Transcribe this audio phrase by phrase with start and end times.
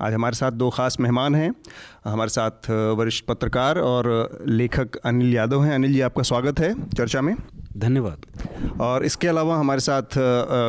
[0.00, 1.52] आज हमारे साथ दो खास मेहमान हैं
[2.04, 7.20] हमारे साथ वरिष्ठ पत्रकार और लेखक अनिल यादव हैं। अनिल जी आपका स्वागत है चर्चा
[7.20, 7.34] में।
[7.76, 10.18] धन्यवाद। और इसके अलावा हमारे साथ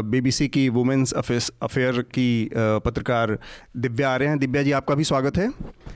[0.06, 3.38] बीबीसी की वुमेंस अफेयर की पत्रकार
[3.78, 5.50] दिव्या आ रहे हैं। दिव्या जी आपका भी स्वागत है।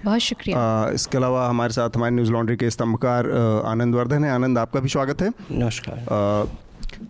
[0.06, 3.30] बहुत शुक्रिया। इसके अलावा हमारे साथ हमारे न्यूज़ लॉन्ड्री के स्तंभकार
[3.66, 6.06] आनंद वर्धन है। आनंद आपका भी स्वागत है। नमस्कार।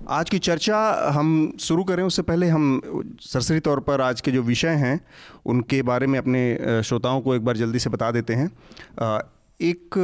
[0.09, 0.77] आज की चर्चा
[1.13, 2.81] हम शुरू करें, उससे पहले हम
[3.21, 4.99] सरसरी तौर पर आज के जो विषय हैं,
[5.45, 8.49] उनके बारे में अपने श्रोताओं को एक बार जल्दी से बता देते हैं।
[9.59, 9.99] एक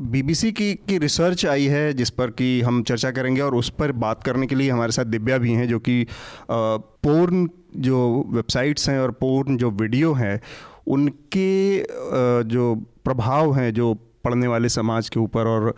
[0.00, 3.92] बीबीसी की की रिसर्च आई है, जिस पर कि हम चर्चा करेंगे और उस पर
[3.92, 6.06] बात करने के लिए हमारे साथ दिव्या भी हैं, जो कि
[6.50, 10.40] पोर्न जो वेबसाइट्स हैं और पोर्न जो वीडियो हैं,
[10.86, 11.78] उनके
[12.44, 15.74] जो प्रभाव हैं, जो पढ़ने वाले समाज के ऊपर और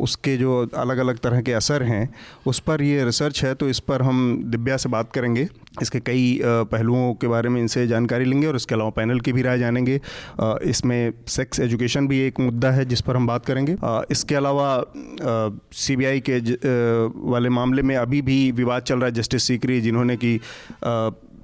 [0.00, 2.08] उसके जो अलग अलग तरह के असर हैं,
[2.46, 5.48] उस पर ये रिसर्च है तो इस पर हम दिव्या से बात करेंगे।
[5.82, 9.42] इसके कई पहलुओं के बारे में इनसे जानकारी लेंगे और इसके अलावा पैनल की भी
[9.42, 10.00] राय जानेंगे।
[10.64, 13.76] इसमें सेक्स एजुकेशन भी एक मुद्दा है जिस पर हम बात करेंगे।
[14.10, 14.68] इसके अलावा
[15.76, 16.38] सीबीआई के
[17.30, 20.36] वाले मामले में अभी भी विवाद चल रहा है, जस्टिस सीकरी, जिन्होंने की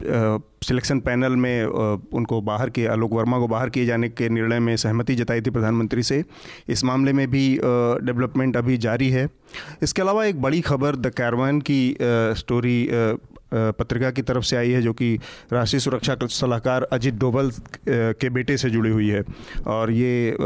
[0.04, 4.76] सिलेक्शन पैनल में उनको बाहर के, आलोक वर्मा को बाहर किए जाने के निर्णय में
[4.76, 6.22] सहमति जताई थी प्रधानमंत्री से।
[6.68, 9.28] इस मामले में भी डेवलपमेंट अभी जारी है।
[9.82, 12.88] इसके अलावा एक बड़ी खबर, द कैरवान की स्टोरी
[13.54, 15.18] पत्रिका की तरफ़ से आई है, जो कि
[15.52, 17.50] राष्ट्रीय सुरक्षा सलाहकार अजित डोवल
[17.88, 19.22] के बेटे से जुड़ी हुई है।
[19.66, 20.36] और ये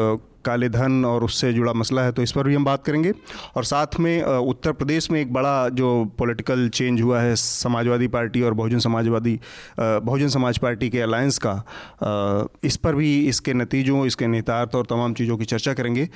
[0.46, 3.12] काले धन और उससे जुड़ा मसला है तो इस पर भी हम बात करेंगे।
[3.56, 8.42] और साथ में उत्तर प्रदेश में एक बड़ा जो पॉलिटिकल चेंज हुआ है, समाजवादी पार्टी
[8.42, 9.38] और बहुजन समाजवादी
[9.80, 15.14] बहुजन समाज पार्टी के अलायंस का इस पर भी इसके नतीजों, इसके नेतार्थ और तमाम
[15.14, 16.08] चीज़ों की चर्चा करेंगे।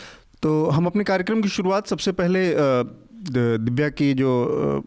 [0.43, 2.49] तो हम अपने कार्यक्रम की शुरुआत सबसे पहले
[3.21, 4.31] दिव्या की जो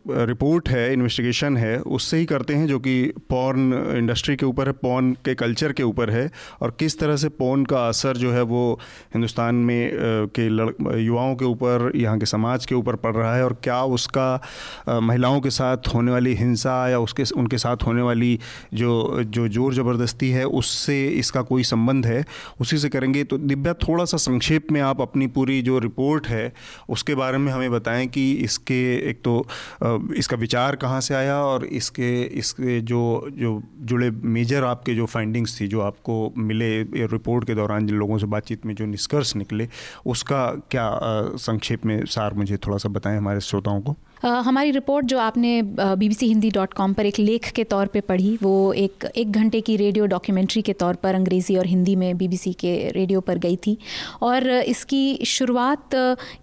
[0.10, 2.94] रिपोर्ट है, इन्वेस्टिगेशन है, उससे ही करते हैं जो कि
[3.30, 6.30] पॉर्न इंडस्ट्री के ऊपर है, पॉर्न के कल्चर के ऊपर है।
[6.62, 8.80] और किस तरह से पॉर्न का असर जो है वो
[9.14, 9.92] हिंदुस्तान में
[10.36, 13.82] के लड़, युवाओं के ऊपर, यहाँ के समाज के ऊपर पड़ रहा है और क्या
[13.92, 18.40] उसका महिलाओं के साथ होने वाली हिंसा या उसके, उनके साथ होने वाली
[18.74, 22.24] जो जो ज़ोर ज़बरदस्ती है, उससे इसका कोई संबंध है?
[22.62, 26.52] उसी से करेंगे। तो दिव्या, थोड़ा सा संक्षेप में आप अपनी पूरी जो रिपोर्ट है,
[26.90, 28.80] उसके बारे में हमें बताएँ कि कि इसके
[29.10, 29.34] एक तो
[30.18, 33.02] इसका विचार कहाँ से आया और इसके इसके जो
[33.34, 36.72] जो जुड़े मेजर आपके जो फाइंडिंग्स थी, जो आपको मिले
[37.08, 39.68] रिपोर्ट के दौरान जिन लोगों से बातचीत में जो निष्कर्ष निकले,
[40.06, 40.90] उसका क्या
[41.40, 43.96] संक्षेप में सार मुझे थोड़ा सा बताएँ हमारे श्रोताओं को?
[44.24, 47.88] हमारी रिपोर्ट जो आपने B B C Hindi dot com पर एक लेख के तौर
[47.88, 51.96] पे पढ़ी, वो एक एक घंटे की रेडियो डॉक्यूमेंट्री के तौर पर अंग्रेज़ी और हिंदी
[51.96, 53.78] में बी बी सी के रेडियो पर गई थी।
[54.22, 55.96] और इसकी शुरुआत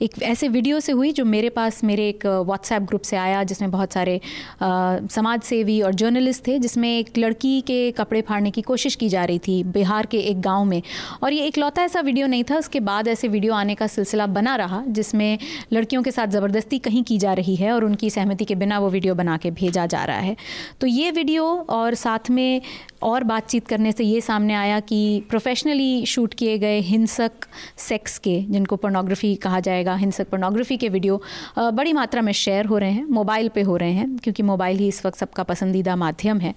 [0.03, 3.71] एक ऐसे वीडियो से हुई जो मेरे पास, मेरे एक व्हाट्सएप ग्रुप से आया, जिसमें
[3.71, 4.21] बहुत सारे
[4.63, 9.25] समाज सेवी और जर्नलिस्ट थे, जिसमें एक लड़की के कपड़े फाड़ने की कोशिश की जा
[9.25, 10.83] रही थी बिहार के एक गाँव में।
[11.23, 14.57] और ये इकलौता ऐसा वीडियो नहीं था, उसके बाद ऐसे वीडियो आने का सिलसिला बना
[14.57, 15.39] रहा, जिसमें
[15.73, 18.79] लड़कियों के साथ ज़बरदस्ती कहीं की जा रही है। है और उनकी सहमति के बिना
[18.79, 20.37] वो वीडियो बना के भेजा जा रहा है।
[20.81, 22.63] तो ये वीडियो और साथ में
[23.03, 25.01] और बातचीत करने से ये सामने आया कि
[25.31, 27.47] प्रोफेशनली शूट किए गए हिंसक
[27.79, 31.21] सेक्स के, जिनको पोर्नोग्राफी कहा जाएगा, हिंसक पोर्नोग्राफी के वीडियो
[31.59, 34.89] बड़ी मात्रा में शेयर हो रहे हैं मोबाइल पे हो रहे हैं, क्योंकि मोबाइल ही
[34.89, 36.55] इस वक्त सबका पसंदीदा माध्यम है।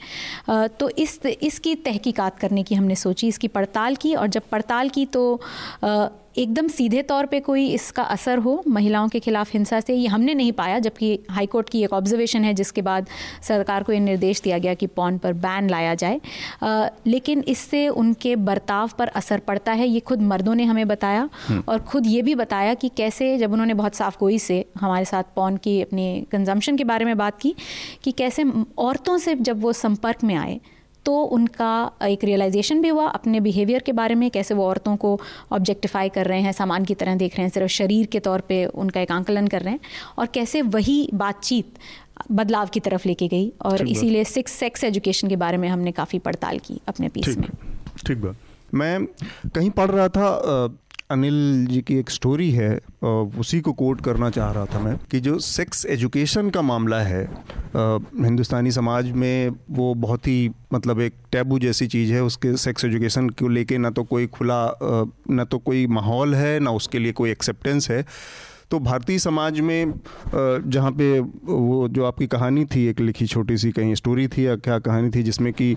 [0.79, 5.05] तो इस, इसकी तहकीकात करने की हमने सोची, इसकी पड़ताल की, और जब पड़ताल की
[5.07, 5.39] तो
[6.37, 10.33] एकदम सीधे तौर पे कोई इसका असर हो, महिलाओं के खिलाफ हिंसा से, ये हमने
[10.33, 13.07] नहीं पाया, जबकि हाईकोर्ट की एक ऑब्जर्वेशन है, जिसके बाद
[13.43, 16.19] सरकार को ये निर्देश दिया गया कि पौन पर बैन लाया जाए।
[16.63, 21.29] आ, लेकिन इससे उनके बर्ताव पर असर पड़ता है ये खुद मर्दों ने हमें बताया
[21.47, 25.05] हम्म। और खुद ये भी बताया कि कैसे जब उन्होंने बहुत साफ़ गोई से हमारे
[25.05, 27.55] साथ पौन की अपनी कंजम्पशन के बारे में बात की
[28.03, 28.45] कि कैसे
[28.79, 30.59] औरतों से जब वो संपर्क में आए
[31.05, 31.71] तो उनका
[32.03, 35.19] एक रियलाइजेशन भी हुआ अपने बिहेवियर के बारे में कैसे वो औरतों को
[35.51, 38.65] ऑब्जेक्टिफाई कर रहे हैं सामान की तरह देख रहे हैं सिर्फ़ शरीर के तौर पे
[38.65, 39.79] उनका एक आंकलन कर रहे हैं
[40.17, 41.77] और कैसे वही बातचीत
[42.31, 46.19] बदलाव की तरफ़ लेके गई और इसीलिए सिक्स सेक्स एजुकेशन के बारे में हमने काफ़ी
[46.19, 47.49] पड़ताल की अपने पीस में।
[48.05, 48.35] ठीक बात।
[48.73, 49.05] मैं
[49.55, 50.29] कहीं पढ़ रहा था
[51.13, 52.69] अनिल जी की एक स्टोरी है
[53.39, 57.23] उसी को कोट करना चाह रहा था मैं कि जो सेक्स एजुकेशन का मामला है
[57.75, 63.29] हिंदुस्तानी समाज में वो बहुत ही मतलब एक टैबू जैसी चीज़ है, उसके सेक्स एजुकेशन
[63.31, 64.61] को लेके ना तो कोई खुला
[65.29, 68.05] ना तो कोई माहौल है, ना उसके लिए कोई एक्सेप्टेंस है।
[68.71, 69.93] तो भारतीय समाज में
[70.35, 74.55] जहाँ पे वो जो आपकी कहानी थी, एक लिखी छोटी सी कहीं स्टोरी थी या
[74.57, 75.75] क्या कहानी थी जिसमें कि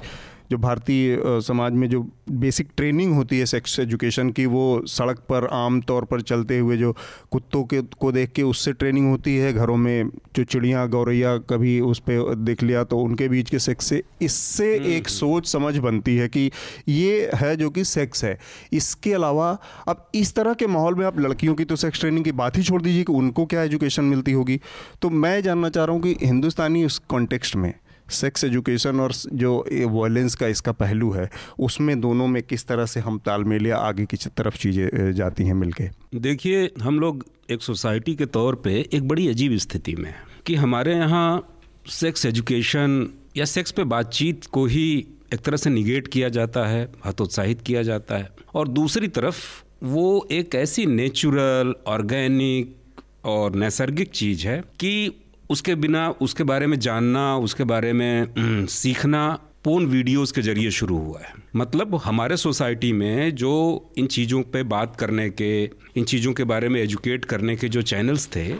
[0.50, 5.46] जो भारतीय समाज में जो बेसिक ट्रेनिंग होती है सेक्स एजुकेशन की वो सड़क पर
[5.52, 6.94] आम तौर पर चलते हुए जो
[7.30, 11.78] कुत्तों के को देख के उससे ट्रेनिंग होती है। घरों में जो चिड़िया गौरैया कभी
[11.82, 15.76] उस पर देख लिया तो उनके बीच के सेक्स से इससे हम्म, एक। सोच समझ
[15.78, 16.50] बनती है कि
[16.88, 18.38] ये है जो कि सेक्स है।
[18.72, 19.56] इसके अलावा
[19.88, 22.62] अब इस तरह के माहौल में आप लड़कियों की तो सेक्स ट्रेनिंग की बात ही
[22.62, 24.60] छोड़ दीजिए कि उनको क्या एजुकेशन मिलती होगी।
[25.02, 27.72] तो मैं जानना चाह रहा हूँ कि हिंदुस्तानी उस कॉन्टेक्स्ट में
[28.10, 29.56] सेक्स एजुकेशन और जो
[29.90, 34.06] वायलेंस का इसका पहलू है, उसमें दोनों में किस तरह से हम तालमेल या आगे
[34.06, 35.88] की तरफ़ चीज़ें जाती हैं मिलके?
[36.14, 40.54] देखिए, हम लोग एक सोसाइटी के तौर पे एक बड़ी अजीब स्थिति में है कि
[40.54, 41.58] हमारे यहाँ
[41.90, 46.88] सेक्स एजुकेशन या सेक्स पे बातचीत को ही एक तरह से निगेट किया जाता है,
[47.06, 49.36] हतोत्साहित किया जाता है। और दूसरी तरफ़,
[49.82, 56.78] वो एक ऐसी नेचुरल ऑर्गेनिक और नैसर्गिक चीज़ है कि उसके बिना, उसके बारे में
[56.78, 59.26] जानना, उसके बारे में सीखना
[59.64, 63.52] पोन वीडियोस के ज़रिए शुरू हुआ है। मतलब हमारे सोसाइटी में जो
[63.98, 65.64] इन चीज़ों पे बात करने के,
[65.96, 68.52] इन चीज़ों के बारे में एजुकेट करने के जो चैनल्स थे,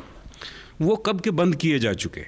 [0.81, 2.25] वो कब के बंद किए जा चुके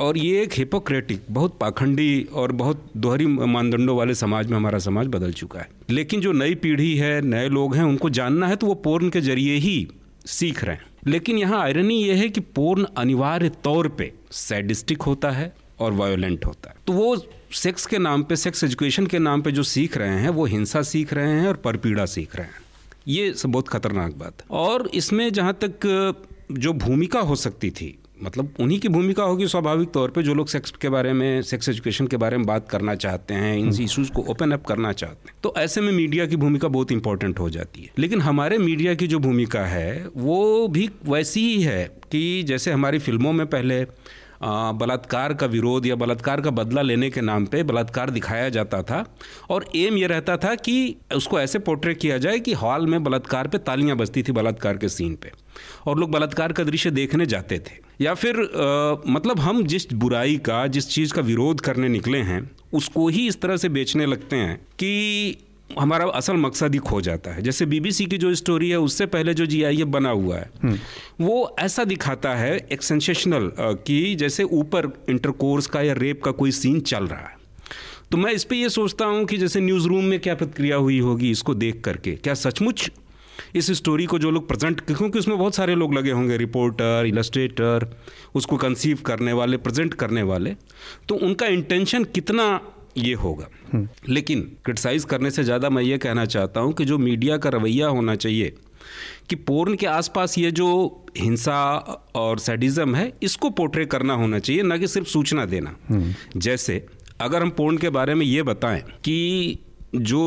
[0.00, 5.06] और ये एक हिपोक्रेटिक, बहुत पाखंडी और बहुत दोहरी मानदंडों वाले समाज में हमारा समाज
[5.06, 8.66] बदल चुका है। लेकिन जो नई पीढ़ी है, नए लोग हैं, उनको जानना है तो
[8.66, 9.88] वो पोर्न के ज़रिए ही
[10.26, 15.30] सीख रहे हैं। लेकिन यहाँ आयरनी ये है कि पोर्न अनिवार्य तौर पे सैडिस्टिक होता
[15.30, 17.16] है और वायोलेंट होता है। तो वो
[17.52, 20.82] सेक्स के नाम पे सेक्स एजुकेशन के नाम पे जो सीख रहे हैं, वो हिंसा
[20.82, 22.62] सीख रहे हैं और परपीड़ा सीख रहे हैं।
[23.08, 27.98] ये सब बहुत खतरनाक बात है। और इसमें जहाँ तक जो भूमिका हो सकती थी
[28.22, 31.68] मतलब उन्हीं की भूमिका होगी स्वाभाविक तौर पे जो लोग सेक्स के बारे में सेक्स
[31.68, 35.28] एजुकेशन के बारे में बात करना चाहते हैं इन इश्यूज़ को ओपन अप करना चाहते
[35.28, 38.94] हैं। तो ऐसे में मीडिया की भूमिका बहुत इंपॉर्टेंट हो जाती है। लेकिन हमारे मीडिया
[38.94, 43.86] की जो भूमिका है वो भी वैसी ही है कि जैसे हमारी फ़िल्मों में पहले
[44.42, 49.04] बलात्कार का विरोध या बलात्कार का बदला लेने के नाम पे बलात्कार दिखाया जाता था
[49.50, 53.48] और एम ये रहता था कि उसको ऐसे पोर्ट्रेट किया जाए कि हॉल में बलात्कार
[53.48, 55.32] पे तालियाँ बजती थी बलात्कार के सीन पे।
[55.86, 60.36] और लोग बलात्कार का दृश्य देखने जाते थे। या फिर आ, मतलब हम जिस बुराई
[60.44, 62.40] का जिस चीज़ का विरोध करने निकले हैं
[62.74, 65.36] उसको ही इस तरह से बेचने लगते हैं कि
[65.78, 69.34] हमारा असल मकसद ही खो जाता है जैसे बीबीसी की जो स्टोरी है उससे पहले
[69.34, 70.78] जो जी आई बना हुआ है हम्म।
[71.20, 76.52] वो ऐसा दिखाता है एक सेंसेशनल कि जैसे ऊपर इंटरकोर्स का या रेप का कोई
[76.52, 77.42] सीन चल रहा है
[78.12, 80.98] तो मैं इस पर यह सोचता हूँ कि जैसे न्यूज़ रूम में क्या प्रतिक्रिया हुई
[81.00, 82.90] होगी इसको देख करके क्या सचमुच
[83.54, 87.88] इस स्टोरी को जो लोग प्रेजेंट क्योंकि उसमें बहुत सारे लोग लगे होंगे रिपोर्टर इलस्ट्रेटर
[88.34, 90.54] उसको कंसीव करने वाले प्रेजेंट करने वाले
[91.08, 92.48] तो उनका इंटेंशन कितना
[92.98, 96.98] ये होगा हम्म। लेकिन क्रिटिसाइज करने से ज़्यादा मैं ये कहना चाहता हूँ कि जो
[96.98, 98.52] मीडिया का रवैया होना चाहिए
[99.28, 100.66] कि पोर्न के आसपास ये जो
[101.18, 101.60] हिंसा
[102.16, 106.84] और सैडिज्म है इसको पोर्ट्रे करना होना चाहिए ना कि सिर्फ़ सूचना देना हम्म। जैसे
[107.20, 109.58] अगर हम पोर्न के बारे में ये बताएँ कि
[109.96, 110.22] जो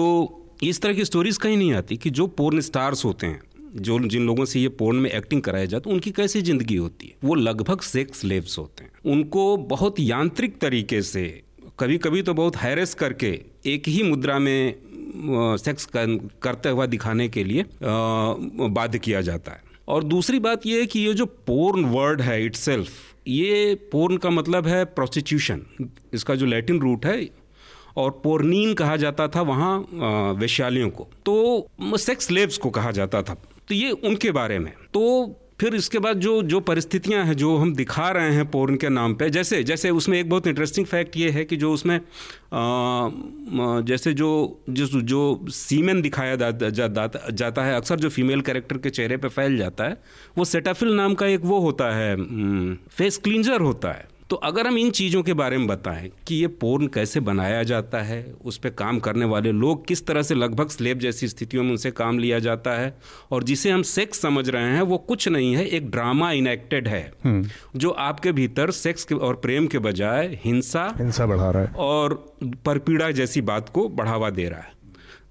[0.63, 3.42] इस तरह की स्टोरीज कहीं नहीं आती कि जो पोर्न स्टार्स होते हैं
[3.77, 7.07] जो जिन लोगों से ये पोर्न में एक्टिंग कराया जाता है उनकी कैसी ज़िंदगी होती
[7.07, 7.13] है?
[7.24, 11.24] वो लगभग सेक्स लेव्स होते हैं। उनको बहुत यांत्रिक तरीके से
[11.80, 13.30] कभी कभी तो बहुत हैरेस करके
[13.65, 14.75] एक ही मुद्रा में
[15.57, 20.80] सेक्स कर, करते हुआ दिखाने के लिए बाध्य किया जाता है। और दूसरी बात यह
[20.80, 22.89] है कि ये जो पोर्न वर्ड है इट्सेल्फ
[23.27, 25.62] ये पोर्न का मतलब है प्रोस्टिट्यूशन
[26.13, 27.21] इसका जो लैटिन रूट है
[27.98, 29.78] और पोर्नीन कहा जाता था वहाँ
[30.40, 33.33] वैश्यालियों को। तो सेक्स लेव्स को कहा जाता था।
[33.68, 37.74] तो ये उनके बारे में। तो फिर इसके बाद जो जो परिस्थितियाँ हैं जो हम
[37.76, 41.30] दिखा रहे हैं पोर्न के नाम पे जैसे जैसे उसमें एक बहुत इंटरेस्टिंग फैक्ट ये
[41.30, 42.02] है कि जो उसमें आ,
[43.81, 44.30] जैसे जो
[44.69, 49.18] जिस जो सीमेन दिखाया जा, जा, जा, जाता है अक्सर जो फीमेल कैरेक्टर के चेहरे
[49.18, 49.98] पे फैल जाता है
[50.38, 52.16] वो सेटाफिल नाम का एक वो होता है
[52.76, 56.48] फेस क्लींजर होता है। तो अगर हम इन चीज़ों के बारे में बताएँ कि ये
[56.48, 60.69] पोर्न कैसे बनाया जाता है उस पर काम करने वाले लोग किस तरह से लगभग
[60.69, 62.98] स्लेब जैसी स्थितियों में उनसे काम लिया जाता है
[63.31, 67.14] और जिसे हम सेक्स समझ रहे हैं वो कुछ नहीं है एक ड्रामा इनेक्टेड है
[67.24, 72.36] हम्म। जो आपके भीतर सेक्स और प्रेम के बजाय हिंसा हिंसा बढ़ा रहा है। और
[72.66, 74.72] परपीड़ा जैसी बात को बढ़ावा दे रहा है।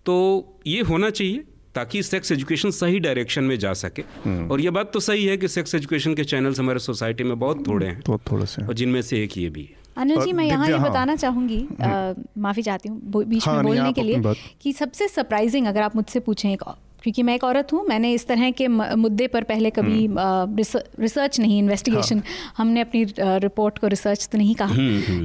[0.07, 1.45] तो ये होना चाहिए।
[1.77, 5.37] ताकि सेक्स एजुकेशन सही डायरेक्शन में जा सके हम्म। और ये बात तो सही है
[5.37, 8.75] कि सेक्स एजुकेशन के चैनल्स हमारे सोसाइटी में बहुत थोड़े हैं बहुत थोड़े से और
[8.75, 12.25] जिनमें से एक ये भी है अनिल जी मैं यहाँ ये हाँ। बताना चाहूँगी हम्म।
[12.43, 16.21] माफ़ी चाहती हूँ बीच हाँ, में बोलने के लिए कि सबसे सरप्राइजिंग अगर आप मुझसे
[16.21, 16.63] पूछें एक
[17.03, 20.57] क्योंकि मैं एक औरत हूँ मैंने इस तरह के मुद्दे पर पहले कभी हम्म।
[21.01, 23.05] रिसर्च नहीं इन्वेस्टिगेशन हाँ। हमने अपनी
[23.41, 24.75] रिपोर्ट को रिसर्च तो नहीं कहा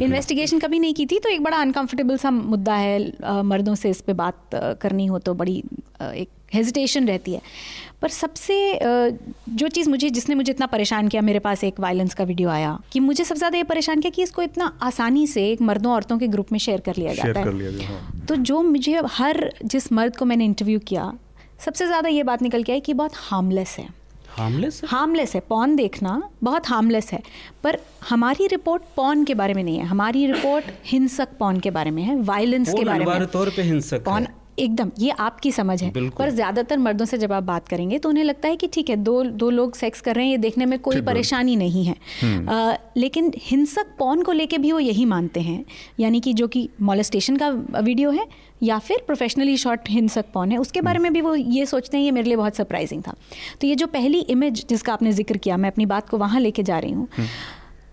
[0.02, 4.02] इन्वेस्टिगेशन कभी नहीं की थी तो एक बड़ा अनकंफर्टेबल सा मुद्दा है मर्दों से इस
[4.02, 4.50] पर बात
[4.82, 5.58] करनी हो तो बड़ी
[6.02, 7.42] एक हेजिटेशन रहती है।
[8.02, 8.80] पर सबसे
[9.52, 12.78] जो चीज़ मुझे जिसने मुझे इतना परेशान किया मेरे पास एक वायलेंस का वीडियो आया
[12.94, 16.18] कि मुझे सबसे ज़्यादा ये परेशान किया कि इसको इतना आसानी से एक मर्दों औरतों
[16.18, 20.16] के ग्रुप में शेयर कर लिया जाता है। हाँ। तो जो मुझे हर जिस मर्द
[20.16, 21.12] को मैंने इंटरव्यू किया
[21.66, 23.88] सबसे ज़्यादा ये बात निकल के आई कि बहुत हार्मलेस है।
[24.30, 27.22] हार्मलेस हार्मलेस है। पॉन देखना बहुत हार्मलेस है।
[27.64, 27.78] पर
[28.10, 32.04] हमारी रिपोर्ट पॉन के बारे में नहीं है। हमारी रिपोर्ट हिंसक पॉन के बारे में
[32.04, 34.28] है। वायलेंस के बारे में तौर पे हिंसक पॉन
[34.62, 38.24] एकदम ये आपकी समझ है। पर ज़्यादातर मर्दों से जब आप बात करेंगे तो उन्हें
[38.24, 40.78] लगता है कि ठीक है दो दो लोग सेक्स कर रहे हैं ये देखने में
[40.80, 45.40] कोई परेशानी नहीं है। हम्म। आ, लेकिन हिंसक पौन को लेके भी वो यही मानते
[45.42, 45.64] हैं
[46.00, 47.50] यानी कि जो कि मॉलेस्टेशन का
[47.82, 48.28] वीडियो है
[48.64, 52.04] या फिर प्रोफेशनली शॉर्ट हिंसक पौन है उसके बारे में भी वो ये सोचते हैं
[52.04, 53.16] ये मेरे लिए बहुत सरप्राइजिंग था।
[53.62, 56.64] तो ये जो पहली इमेज जिसका आपने ज़िक्र किया मैं अपनी बात को वहाँ लेके
[56.64, 57.28] जा रही हूँ हम्म।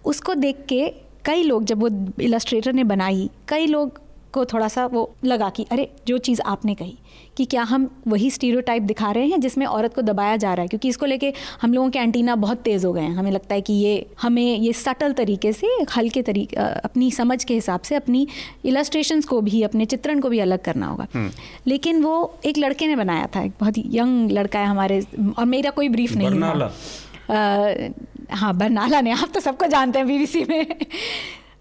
[0.04, 0.86] उसको देख के
[1.24, 1.88] कई लोग जब वो
[2.22, 4.00] इलस्ट्रेटर ने बनाई कई लोग
[4.32, 6.98] को थोड़ा सा वो लगा कि अरे जो चीज़ आपने कही
[7.36, 10.68] कि क्या हम वही स्टीरियोटाइप दिखा रहे हैं जिसमें औरत को दबाया जा रहा है?
[10.68, 11.32] क्योंकि इसको लेके
[11.62, 14.58] हम लोगों के एंटीना बहुत तेज़ हो गए हैं। हमें लगता है कि ये हमें
[14.58, 15.66] ये सटल तरीके से
[15.96, 18.26] हल्के तरीके अपनी समझ के हिसाब से अपनी
[18.64, 21.30] इलस्ट्रेशंस को भी अपने चित्रण को भी अलग करना होगा। हम्म।
[21.66, 25.06] लेकिन वो एक लड़के ने बनाया था एक बहुत यंग लड़का है हमारे
[25.38, 26.72] और मेरा कोई ब्रीफ नहीं था
[28.30, 30.76] हाँ बरनाला ने आप तो सबको जानते हैं बीबीसी में।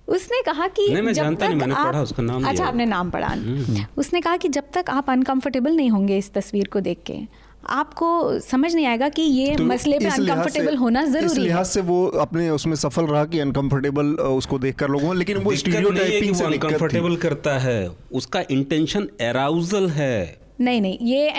[0.07, 2.65] उसने कहा कि नहीं मैं जब जानता तक नहीं मैंने आप, पढ़ा उसका नाम अच्छा
[2.65, 6.67] आपने नाम पढ़ा। हम्म। उसने कहा कि जब तक आप अनकंफर्टेबल नहीं होंगे इस तस्वीर
[6.67, 11.25] को देख के आपको समझ नहीं आएगा कि ये तो मसले पे अनकंफर्टेबल होना ज़रूरी
[11.25, 15.55] इस लिहाज से वो अपने उसमें सफल रहा कि अनकंफर्टेबल उसको देखकर लोगों लेकिन वो
[15.55, 21.29] स्टीरियोटाइपिंग से अनकंफर्टेबल करता है। उसका इंटेंशन एराउजल है। नहीं नहीं ये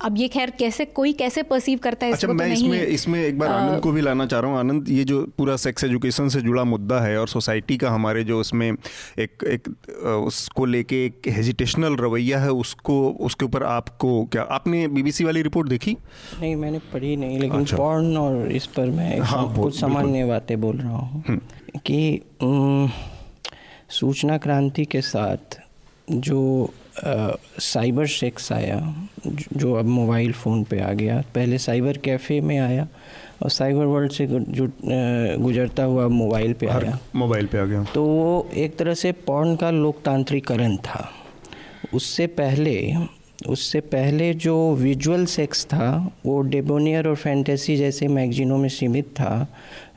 [0.00, 3.38] अब ये खैर कैसे कोई कैसे परसीव करता है अच्छा मैं तो इसमें इसमें एक
[3.38, 6.40] बार आनंद को भी लाना चाह रहा हूँ आनंद ये जो पूरा सेक्स एजुकेशन से
[6.40, 9.68] जुड़ा मुद्दा है और सोसाइटी का हमारे जो उसमें एक एक
[10.04, 15.68] उसको लेके एक हेजिटेशनल रवैया है उसको उसके ऊपर आपको क्या आपने बीबीसी वाली रिपोर्ट
[15.68, 15.96] देखी
[16.40, 20.60] नहीं मैंने पढ़ी नहीं लेकिन अच्छा। पॉर्न और इस पर मैं हाँ, कुछ सामान्य बातें
[20.60, 22.20] बोल रहा हूँ हम्म। कि
[23.90, 25.58] सूचना क्रांति के साथ
[26.08, 26.40] जो
[26.96, 28.78] साइबर सेक्स आया
[29.26, 32.86] जो अब मोबाइल फ़ोन पे आ गया। पहले साइबर कैफ़े में आया
[33.42, 34.68] और साइबर वर्ल्ड से जो
[35.42, 39.56] गुजरता हुआ मोबाइल पे आया। मोबाइल पे आ गया। तो वो एक तरह से पौन
[39.56, 41.08] का लोकतांत्रिकरण था।
[41.94, 42.76] उससे पहले
[43.48, 49.46] उससे पहले जो विजुअल सेक्स था वो डेबोनियर और फैंटेसी जैसे मैगजीनों में सीमित था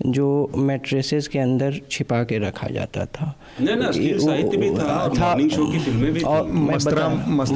[0.05, 5.33] जो मैट्रेसेस के अंदर छिपा के रखा जाता था। था
[6.27, 7.09] और मैं बता,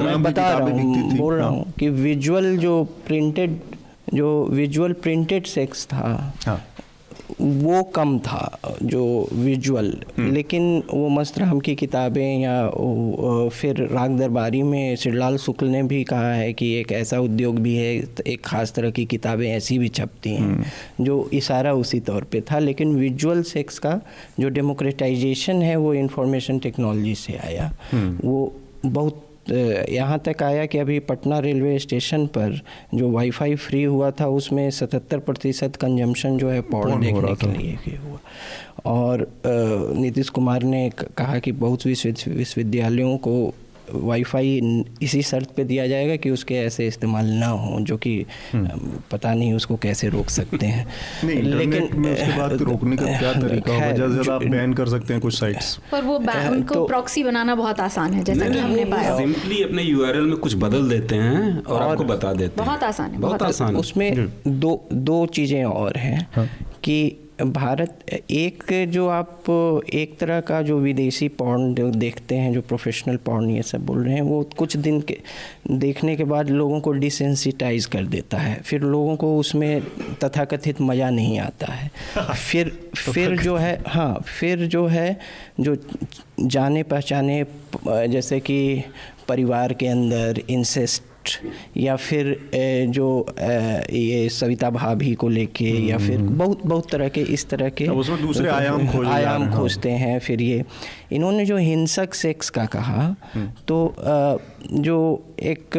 [0.04, 3.60] मैं बता रहा हूँ बोल रहा हूँ। कि विजुअल जो प्रिंटेड
[4.14, 6.66] जो विजुअल प्रिंटेड सेक्स था हाँ।
[7.40, 14.62] वो कम था जो विजुअल हम्म। लेकिन वो मस्तराम की किताबें या फिर राग दरबारी
[14.64, 17.94] में सिरलाल शुक्ल ने भी कहा है कि एक ऐसा उद्योग भी है
[18.28, 22.42] एक ख़ास तरह की किताबें ऐसी भी छपती हैं हम्म। जो इशारा उसी तौर पे
[22.42, 24.00] था लेकिन विजुअल सेक्स का
[24.40, 28.54] जो डेमोक्रेटाइजेशन है वो इंफॉर्मेशन टेक्नोलॉजी से आया हम्म। वो
[28.86, 29.26] बहुत
[29.90, 32.60] यहाँ तक आया कि अभी पटना रेलवे स्टेशन पर
[32.94, 37.98] जो वाईफाई फ्री हुआ था उसमें सतहत्तर प्रतिशत कंजम्पशन जो है पौड़ देखने के लिए
[37.98, 38.20] हुआ।
[38.86, 39.28] और
[39.98, 43.54] नीतीश कुमार ने कहा कि बहुत विश्वविद्यालयों को
[43.94, 49.00] वाईफाई इसी शर्त पे दिया जाएगा कि उसके ऐसे इस्तेमाल ना हो जो कि हम्म।
[49.12, 50.86] पता नहीं उसको कैसे रोक सकते हैं।
[51.24, 53.92] लेकिन में उसके बाद रोकने का क्या तरीका होगा?
[53.92, 57.56] ज़्यादा ज़्यादा आप बैन कर सकते हैं कुछ साइट्स पर वो उनको तो, प्रॉक्सी बनाना
[57.56, 61.64] बहुत आसान है जैसा कि हमने पाया। सिंपली अपने यूआरएल में कुछ बदल देते हैं
[61.64, 65.98] और, आपको बता देते हैं। बहुत आसान है बहुत आसान उसमें दो दो चीज़ें और
[65.98, 66.50] हैं हाँ।
[66.84, 69.44] कि भारत एक जो आप
[69.94, 74.16] एक तरह का जो विदेशी पॉर्न देखते हैं जो प्रोफेशनल पॉर्न ये सब बोल रहे
[74.16, 75.18] हैं वो कुछ दिन के
[75.72, 79.82] देखने के बाद लोगों को डिसेंसिटाइज कर देता है। फिर लोगों को उसमें
[80.24, 81.92] तथाकथित मज़ा नहीं आता है।
[82.34, 82.70] फिर
[83.06, 85.20] तो फिर जो है हाँ फिर जो है
[85.60, 85.78] जो
[86.40, 87.46] जाने पहचाने
[87.88, 88.84] जैसे कि
[89.28, 91.04] परिवार के अंदर इंसेस्ट
[91.78, 92.36] या फिर
[92.90, 93.08] जो
[93.92, 97.88] ये सविता भाभी को लेके या फिर हम्म। बहुत बहुत तरह के इस तरह के
[97.88, 100.64] उसमें दूसरे आयाम खोज आयाम खोजते हैं फिर ये
[101.12, 103.04] इन्होंने जो हिंसक सेक्स का कहा
[103.34, 103.96] हम्म। तो
[104.82, 104.98] जो
[105.42, 105.78] एक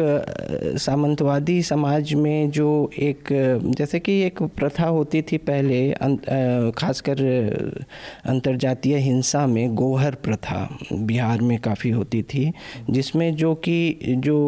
[0.77, 3.29] सामंतवादी समाज में जो एक
[3.77, 5.79] जैसे कि एक प्रथा होती थी पहले
[6.71, 7.21] खासकर
[8.25, 12.51] अंतर्जातीय हिंसा में गोहर प्रथा बिहार में काफ़ी होती थी
[12.89, 14.41] जिसमें जो कि जो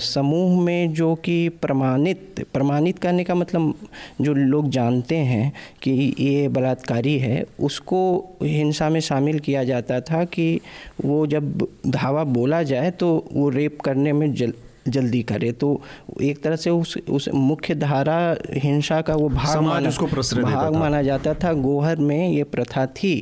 [0.00, 3.74] समूह में जो कि प्रमाणित प्रमाणित करने का मतलब
[4.20, 8.00] जो लोग जानते हैं कि ये बलात्कारी है उसको
[8.42, 10.60] हिंसा में शामिल किया जाता था कि
[11.04, 14.52] वो जब धावा बोला जाए तो वो रेप करने में जल
[14.88, 15.80] जल्दी करे। तो
[16.22, 20.06] एक तरह से उस उस मुख्य धारा हिंसा का वो भाग माना उसको
[20.42, 23.14] भाग माना जाता था। गोहर में ये प्रथा थी।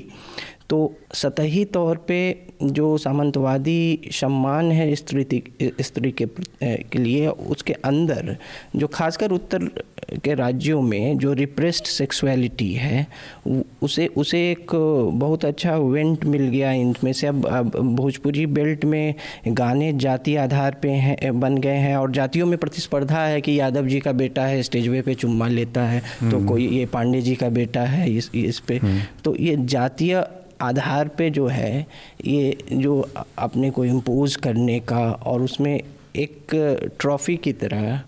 [0.71, 2.19] तो सतही तौर पे
[2.63, 5.43] जो सामंतवादी सम्मान है स्त्री
[5.81, 6.27] स्त्री के
[6.61, 8.37] के लिए उसके अंदर
[8.77, 9.69] जो खासकर उत्तर
[10.17, 13.07] के राज्यों में जो रिप्रेस्ड सेक्सुअलिटी है
[13.83, 14.75] उसे उसे एक
[15.15, 19.15] बहुत अच्छा वेंट मिल गया इनमें से अब अब भोजपुरी बेल्ट में
[19.49, 23.87] गाने जाति आधार पे हैं बन गए हैं और जातियों में प्रतिस्पर्धा है कि यादव
[23.87, 27.21] जी का बेटा है स्टेज वे पे चुम्मा लेता है तो हम्म। कोई ये पांडे
[27.23, 30.23] जी का बेटा है इस इस पे हम्म। तो ये जातीय
[30.61, 31.87] आधार पे जो है
[32.25, 35.83] ये जो अपने को इम्पोज करने का और उसमें
[36.17, 36.47] एक
[37.01, 38.01] ट्रॉफ़ी की तरह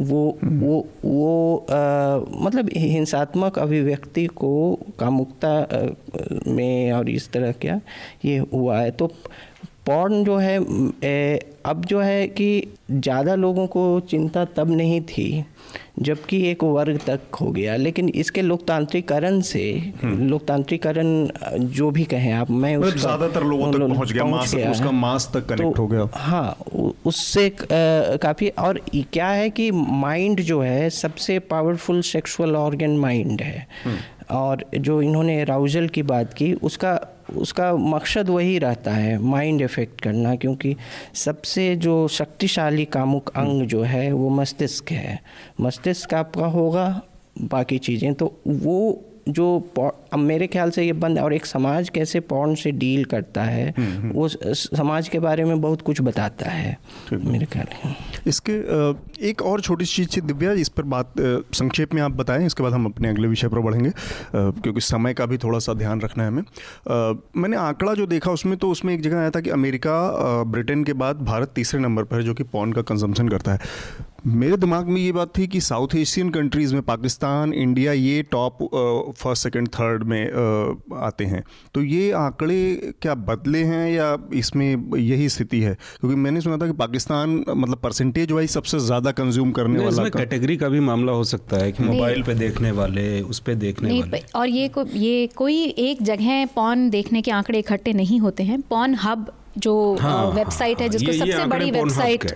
[0.00, 1.72] वो वो वो आ,
[2.46, 5.68] मतलब हिंसात्मक अभिव्यक्ति को कामुकता
[6.46, 7.80] में और इस तरह क्या
[8.24, 9.12] ये हुआ है। तो
[9.86, 10.58] पॉर्न जो है
[11.66, 12.50] अब जो है कि
[12.90, 15.44] ज़्यादा लोगों को चिंता तब नहीं थी
[15.98, 19.62] जबकि एक वर्ग तक हो गया लेकिन इसके लोकतांत्रिकरण से
[20.02, 24.70] हम्म। लोकतांत्रिकरण जो भी कहें आप मैं मतलब ज़्यादातर लोगों तक पहुँच गया, मास, गया
[24.70, 26.56] उसका मास तक कनेक्ट तो, हो गया हाँ
[27.04, 28.80] उससे काफ़ी और
[29.12, 33.98] क्या है कि माइंड जो है सबसे पावरफुल सेक्सुअल ऑर्गन माइंड है हम्म।
[34.30, 36.98] और जो इन्होंने राउजल की बात की उसका
[37.36, 40.76] उसका मकसद वही रहता है माइंड इफ़ेक्ट करना क्योंकि
[41.14, 45.20] सबसे जो शक्तिशाली कामुक अंग जो है वो मस्तिष्क है।
[45.60, 47.02] मस्तिष्क आपका होगा
[47.40, 49.48] बाकी चीज़ें तो वो जो
[50.12, 53.68] अब मेरे ख्याल से ये बंद और एक समाज कैसे पॉर्न से डील करता है
[53.78, 56.76] हम्म, हम्म। वो समाज के बारे में बहुत कुछ बताता है
[57.12, 57.94] मेरे ख्याल
[58.26, 58.52] इसके
[59.28, 61.14] एक और छोटी सी चीज़ थी दिव्या इस पर बात
[61.54, 63.90] संक्षेप में आप बताएँ इसके बाद हम अपने अगले विषय पर बढ़ेंगे
[64.34, 66.42] क्योंकि समय का भी थोड़ा सा ध्यान रखना है हमें।
[67.36, 69.98] मैंने आंकड़ा जो देखा उसमें तो उसमें एक जगह आया था कि अमेरिका
[70.44, 73.58] ब्रिटेन के बाद भारत तीसरे नंबर पर है जो कि पॉन का कंजम्पशन करता है।
[74.26, 78.58] मेरे दिमाग में ये बात थी कि साउथ एशियन कंट्रीज़ में पाकिस्तान इंडिया ये टॉप
[79.18, 81.42] फ़र्स्ट सेकंड थर्ड में uh, आते हैं।
[81.74, 85.74] तो ये आंकड़े क्या बदले हैं या इसमें यही स्थिति है?
[86.00, 90.56] क्योंकि मैंने सुना था कि पाकिस्तान मतलब परसेंटेज वाइज सबसे ज़्यादा कंज्यूम करने वाला कैटेगरी
[90.56, 94.22] का भी मामला हो सकता है कि मोबाइल पे देखने वाले उस पर देखने वाले।
[94.34, 98.60] और ये को, ये कोई एक जगह पॉन देखने के आंकड़े इकट्ठे नहीं होते हैं।
[98.60, 102.32] पॉन हब जो हाँ, वेबसाइट है जिसको ये, सबसे ये बड़ी वेबसाइट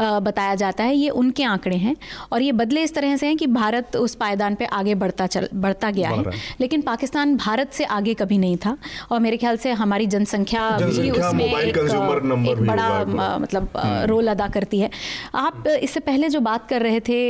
[0.00, 1.96] बताया जाता है ये उनके आंकड़े हैं।
[2.32, 5.48] और ये बदले इस तरह से हैं कि भारत उस पायदान पे आगे बढ़ता चल
[5.54, 6.22] बढ़ता गया है।
[6.60, 8.76] लेकिन पाकिस्तान भारत से आगे कभी नहीं था।
[9.10, 13.04] और मेरे ख्याल से हमारी जनसंख्या भी उसमें एक, एक बड़ा
[13.38, 14.90] मतलब रोल हम्म। अदा करती है।
[15.34, 17.20] आप इससे पहले जो बात कर रहे थे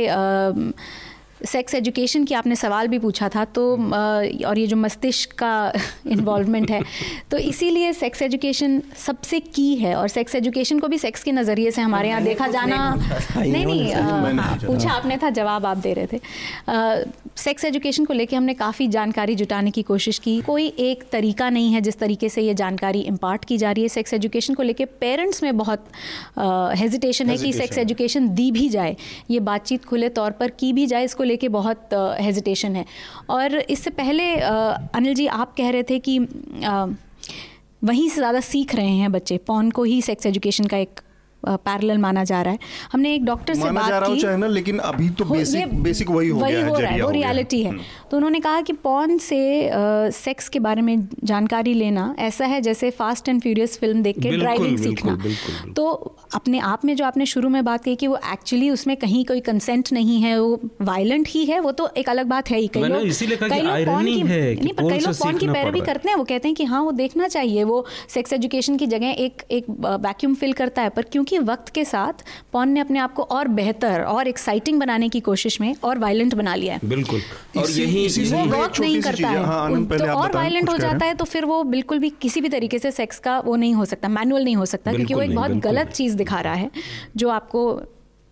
[1.43, 3.77] सेक्स एजुकेशन की आपने सवाल भी पूछा था तो
[4.47, 5.73] और ये जो मस्तिष्क का
[6.07, 6.81] इन्वॉल्वमेंट है
[7.31, 11.71] तो इसीलिए सेक्स एजुकेशन सबसे की है और सेक्स एजुकेशन को भी सेक्स के नज़रिए
[11.71, 12.77] से हमारे यहाँ देखा जाना
[13.37, 13.95] नहीं नहीं
[14.67, 16.19] पूछा आपने था जवाब आप दे रहे थे।
[17.35, 21.73] सेक्स एजुकेशन को लेके हमने काफ़ी जानकारी जुटाने की कोशिश की। कोई एक तरीका नहीं
[21.73, 24.85] है जिस तरीके से ये जानकारी इम्पार्ट की जा रही है सेक्स एजुकेशन को लेके
[24.85, 25.85] पेरेंट्स में बहुत
[26.77, 28.95] हेजिटेशन है कि सेक्स एजुकेशन दी भी जाए
[29.29, 31.89] ये बातचीत खुले तौर पर की भी जाए इसको लेके बहुत
[32.21, 32.85] हेजिटेशन है।
[33.29, 36.19] और इससे पहले अनिल जी, आप कह रहे थे कि
[37.83, 40.99] वहीं से ज़्यादा सीख रहे हैं बच्चे पौन को ही सेक्स एजुकेशन का एक
[41.47, 42.59] पैरेलल माना जा रहा है।
[42.91, 46.39] हमने एक डॉक्टर से बात की। चाहे ना लेकिन अभी तो बेसिक बेसिक वही हो
[46.39, 47.81] वही गया हो रहा है वो रियलिटी है। हम्म।
[48.11, 49.39] तो उन्होंने कहा कि पॉन से
[50.13, 54.37] सेक्स के बारे में जानकारी लेना ऐसा है जैसे फास्ट एंड फ्यूरियस फ़िल्म देख के
[54.37, 55.17] ड्राइविंग सीखना।
[55.75, 55.87] तो
[56.33, 59.39] अपने आप में जो आपने शुरू में बात की कि वो एक्चुअली उसमें कहीं कोई
[59.41, 62.81] कंसेंट नहीं है वो वायलेंट ही है वो तो एक अलग बात है ही। कई
[62.81, 66.23] लोग कई लोग पॉन की नहीं पर कई लोग पॉन की पैरवी करते हैं वो
[66.23, 69.69] कहते हैं कि हाँ वो देखना चाहिए वो सेक्स एजुकेशन की जगह एक एक
[70.01, 73.23] वैक्यूम फिल करता है पर क्योंकि कि वक्त के साथ पॉन ने अपने आप को
[73.35, 77.21] और बेहतर और एक्साइटिंग बनाने की कोशिश में और वायलेंट बना लिया है। बिल्कुल।
[77.57, 81.25] और यही वो वर्क नहीं करता है। हाँ, तो और वायलेंट हो जाता है। तो
[81.25, 84.43] फिर वो बिल्कुल भी किसी भी तरीके से सेक्स का वो नहीं हो सकता मैनुअल
[84.43, 86.71] नहीं हो सकता क्योंकि वो एक बहुत गलत चीज़ दिखा रहा है
[87.15, 87.81] जो आपको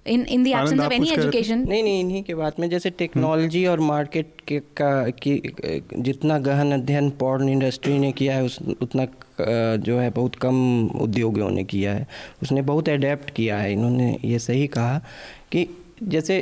[0.06, 3.66] in in the absence of any education नहीं नहीं इन्हीं के बात में जैसे टेक्नोलॉजी
[3.66, 5.42] और मार्केट के का की
[5.98, 9.06] जितना गहन अध्ययन पॉर्न इंडस्ट्री ने किया है उस उतना
[9.42, 12.08] जो है बहुत कम उद्योगों ने किया है।
[12.44, 15.00] उसने बहुत अडेप्ट किया है। इन्होंने ये सही कहा
[15.52, 15.68] कि
[16.04, 16.36] जैसे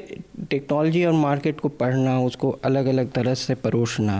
[0.50, 4.16] टेक्नोलॉजी और मार्केट को पढ़ना उसको अलग अलग तरह से परोसना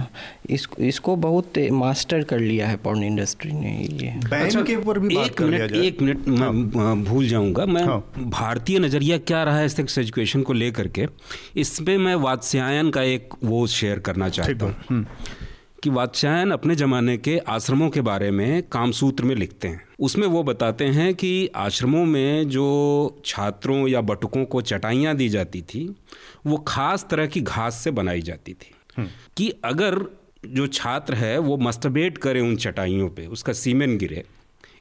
[0.50, 5.18] इस इसको बहुत मास्टर कर लिया है पॉर्न इंडस्ट्री ने ये। अच्छा, के ऊपर भी
[5.18, 9.70] एक मिनट एक मिनट मैं हाँ। भूल जाऊँगा। मैं हाँ। भारतीय नज़रिया क्या रहा है
[9.70, 11.08] सेक्स एजुकेशन को लेकर के?
[11.56, 15.06] इस पर मैं वात्स्यायन का एक वो शेयर करना चाहता हूँ। हम्म।
[15.84, 20.44] कि वात्स्यायन अपने ज़माने के आश्रमों के बारे में कामसूत्र में लिखते हैं। उसमें वो
[20.44, 25.86] बताते हैं कि आश्रमों में जो छात्रों या बटुकों को चटाइयाँ दी जाती थी
[26.46, 30.00] वो खास तरह की घास से बनाई जाती थी। हम्म। कि अगर
[30.46, 34.24] जो छात्र है वो मस्तबेट करे उन चटाइयों पे उसका सीमेंट गिरे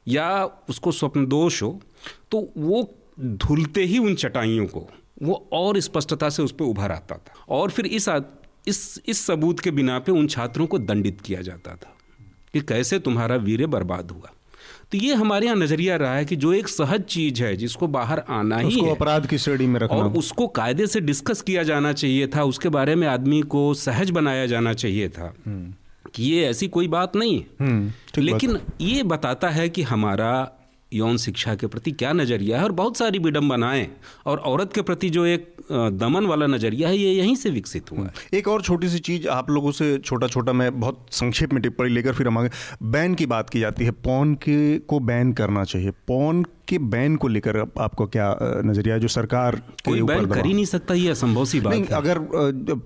[0.07, 0.29] या
[0.69, 1.79] उसको स्वप्न दोष हो
[2.31, 4.87] तो वो धुलते ही उन चटाइयों को
[5.23, 8.09] वो और स्पष्टता से उस पर उभर आता था। और फिर इस
[8.67, 11.97] इस इस सबूत के बिना पे उन छात्रों को दंडित किया जाता था
[12.53, 14.31] कि कैसे तुम्हारा वीर बर्बाद हुआ।
[14.91, 18.19] तो ये हमारे यहाँ नज़रिया रहा है कि जो एक सहज चीज़ है जिसको बाहर
[18.29, 21.93] आना ही है अपराध की श्रेणी में रखना। और उसको कायदे से डिस्कस किया जाना
[21.93, 25.73] चाहिए था उसके बारे में आदमी को सहज बनाया जाना चाहिए था हम्म।
[26.13, 30.57] कि ये ऐसी कोई बात नहीं। है हम्म, लेकिन ये बताता है कि हमारा
[30.93, 33.87] यौन शिक्षा के प्रति क्या नज़रिया है और बहुत सारी विडम्बनाएँ
[34.25, 38.05] और औरत के प्रति जो एक दमन वाला नज़रिया है, ये यहीं से विकसित हुआ
[38.05, 41.61] है। एक और छोटी सी चीज़ आप लोगों से छोटा छोटा मैं बहुत संक्षेप में
[41.63, 42.49] टिप्पणी लेकर फिर हम आगे,
[42.83, 47.15] बैन की बात की जाती है। पौन के को बैन करना चाहिए। पौन के बैन
[47.15, 48.27] को लेकर आपको क्या
[48.65, 51.95] नज़रिया जो सरकार कोई बैन कर ही नहीं सकता ये असंभव सी बात नहीं है।
[51.95, 52.19] अगर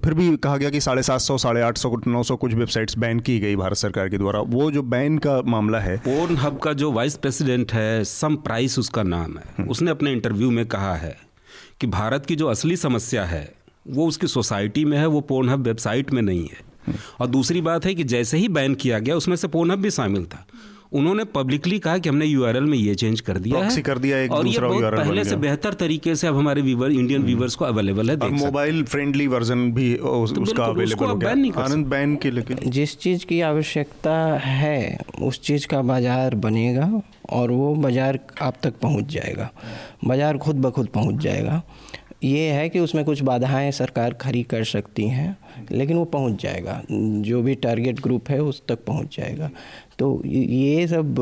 [0.04, 2.98] फिर भी कहा गया कि साढ़े सात सौ साढ़े आठ सौ नौ सौ कुछ वेबसाइट्स
[2.98, 6.60] बैन की गई भारत सरकार के द्वारा वो जो बैन का मामला है पोर्न हब
[6.60, 10.66] का जो वाइस प्रेसिडेंट है सम प्राइस उसका नाम है हम्म। उसने अपने इंटरव्यू में
[10.68, 11.16] कहा है
[11.82, 13.44] कि भारत की जो असली समस्या है
[13.90, 17.62] वो उसकी सोसाइटी में है वो पोर्न हब वेबसाइट में नहीं है हम्म। और दूसरी
[17.62, 20.46] बात है कि जैसे ही बैन किया गया उसमें से पोर्न हब भी शामिल था
[20.92, 24.32] उन्होंने पब्लिकली कहा कि हमने यूआरएल में ये चेंज कर दिया है। कर दिया एक
[24.32, 28.10] और ये बहुत पहले से बेहतर तरीके से अब हमारे व्यूवर इंडियन व्यूवर्स को अवेलेबल
[28.12, 31.32] है मोबाइल फ्रेंडली वर्जन भी तो उसका अवेलेबल हो गया।
[31.64, 36.90] आनंद बैन के लेकिन जिस चीज़ की आवश्यकता है उस चीज़ का बाज़ार बनेगा
[37.30, 39.52] और वो बाज़ार आप तक पहुँच जाएगा।
[40.06, 41.62] बाज़ार खुद ब खुद पहुँच जाएगा।
[42.24, 45.38] ये है कि उसमें कुछ बाधाएँ सरकार खड़ी कर सकती हैं
[45.72, 49.50] लेकिन वो पहुँच जाएगा। जो भी टारगेट ग्रुप है उस तक पहुँच जाएगा।
[50.00, 51.16] तो ये सब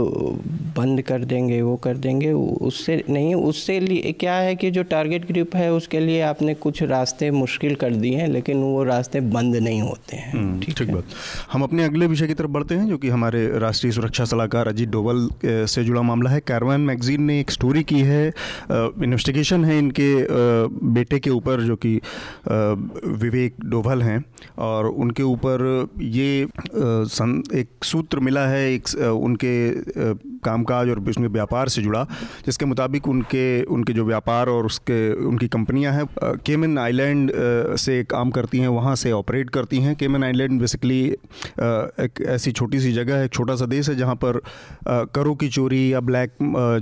[0.77, 5.27] बंद कर देंगे वो कर देंगे। उससे नहीं उससे लिए क्या है कि जो टारगेट
[5.27, 9.55] ग्रुप है उसके लिए आपने कुछ रास्ते मुश्किल कर दिए हैं लेकिन वो रास्ते बंद
[9.57, 11.03] नहीं होते हैं। ठीक ठीक बात।
[11.51, 14.89] हम अपने अगले विषय की तरफ़ बढ़ते हैं जो कि हमारे राष्ट्रीय सुरक्षा सलाहकार अजीत
[14.89, 18.27] डोवल से जुड़ा मामला है। कैरवान मैगजीन ने एक स्टोरी की है
[18.69, 20.12] इन्वेस्टिगेशन है इनके
[20.89, 21.95] बेटे के ऊपर जो कि
[22.47, 24.23] विवेक डोवल हैं।
[24.59, 26.41] और उनके ऊपर ये
[27.53, 29.54] एक सूत्र मिला है है एक उनके
[30.43, 32.04] कामकाज और उसके व्यापार से जुड़ा,
[32.45, 36.06] जिसके मुताबिक उनके उनके जो व्यापार और उसके, उनकी कंपनियाँ हैं
[36.45, 37.32] केमन आइलैंड
[37.78, 42.80] से काम करती हैं, वहाँ से ऑपरेट करती हैं। केमन आइलैंड बेसिकली एक ऐसी छोटी
[42.80, 44.39] सी जगह है छोटा सा देश है, जहाँ पर
[44.88, 46.32] करों की चोरी या ब्लैक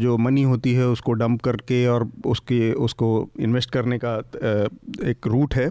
[0.01, 4.17] जो मनी होती है, उसको डंप करके और उसके, उसको इन्वेस्ट करने का
[5.09, 5.69] एक रूट है।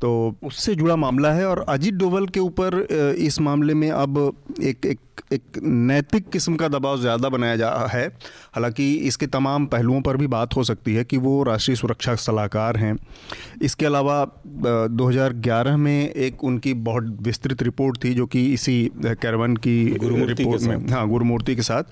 [0.00, 0.10] तो
[0.44, 2.76] उससे जुड़ा मामला है और अजीत डोवल के ऊपर
[3.18, 4.18] इस मामले में अब
[4.62, 4.98] एक एक
[5.32, 8.06] एक नैतिक किस्म का दबाव ज़्यादा बनाया जा रहा है।
[8.54, 12.76] हालाँकि इसके तमाम पहलुओं पर भी बात हो सकती है कि वो राष्ट्रीय सुरक्षा सलाहकार
[12.76, 12.96] हैं।
[13.62, 14.16] इसके अलावा
[14.90, 20.88] 2011 में एक उनकी बहुत विस्तृत रिपोर्ट थी जो कि इसी कैरवन की रिपोर्ट में
[20.88, 21.82] हाँ गुरुमूर्ति के साथ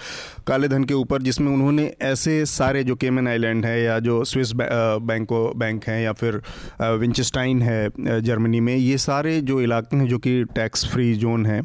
[0.46, 4.52] काले धन के ऊपर जिसमें उन्होंने ऐसे सारे जो केमन आइलैंड है या जो स्विस
[4.54, 6.40] बैंको बैंक हैं या फिर
[6.82, 11.60] विंचस्टाइन है जर्मनी में ये सारे जो इलाके हैं जो कि टैक्स फ्री जोन है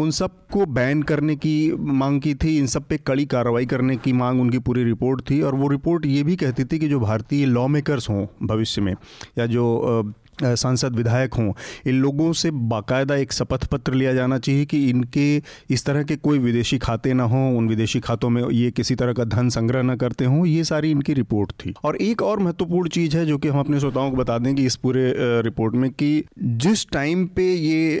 [0.00, 4.12] उन सबको बैन करने की मांग की थी, इन सब पे कड़ी कार्रवाई करने की
[4.12, 7.46] मांग, उनकी पूरी रिपोर्ट थी, और वो रिपोर्ट ये भी कहती थी कि जो भारतीय
[7.46, 8.94] लॉ मेकर्स हों भविष्य में,
[9.38, 11.52] या जो सांसद विधायक हों,
[11.86, 15.36] इन लोगों से बाकायदा एक शपथ पत्र लिया जाना चाहिए कि इनके
[15.70, 19.12] इस तरह के कोई विदेशी खाते ना हों, उन विदेशी खातों में ये किसी तरह
[19.12, 22.88] का धन संग्रह ना करते हों, ये सारी इनकी रिपोर्ट थी। और एक और महत्वपूर्ण
[22.88, 25.90] चीज़ है जो कि हम अपने श्रोताओं को बता दें कि इस पूरे रिपोर्ट में
[25.90, 27.96] कि जिस टाइम पे ये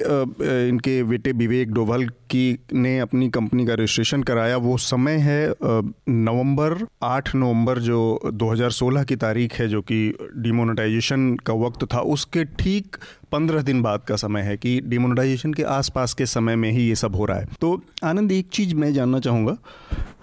[0.68, 6.76] इनके बेटे विवेक डोभाल की ने अपनी कंपनी का रजिस्ट्रेशन कराया। वो समय है नवंबर
[7.02, 8.00] 8 नवंबर जो
[8.34, 12.96] 2016 की तारीख है, जो कि डिमोनेटाइजेशन का वक्त था। उसके ठीक
[13.32, 16.94] पंद्रह दिन बाद का समय है कि डिमोनेटाइजेशन के आसपास के समय में ही ये
[16.94, 19.56] सब हो रहा है। तो आनंद, एक चीज़ मैं जानना चाहूँगा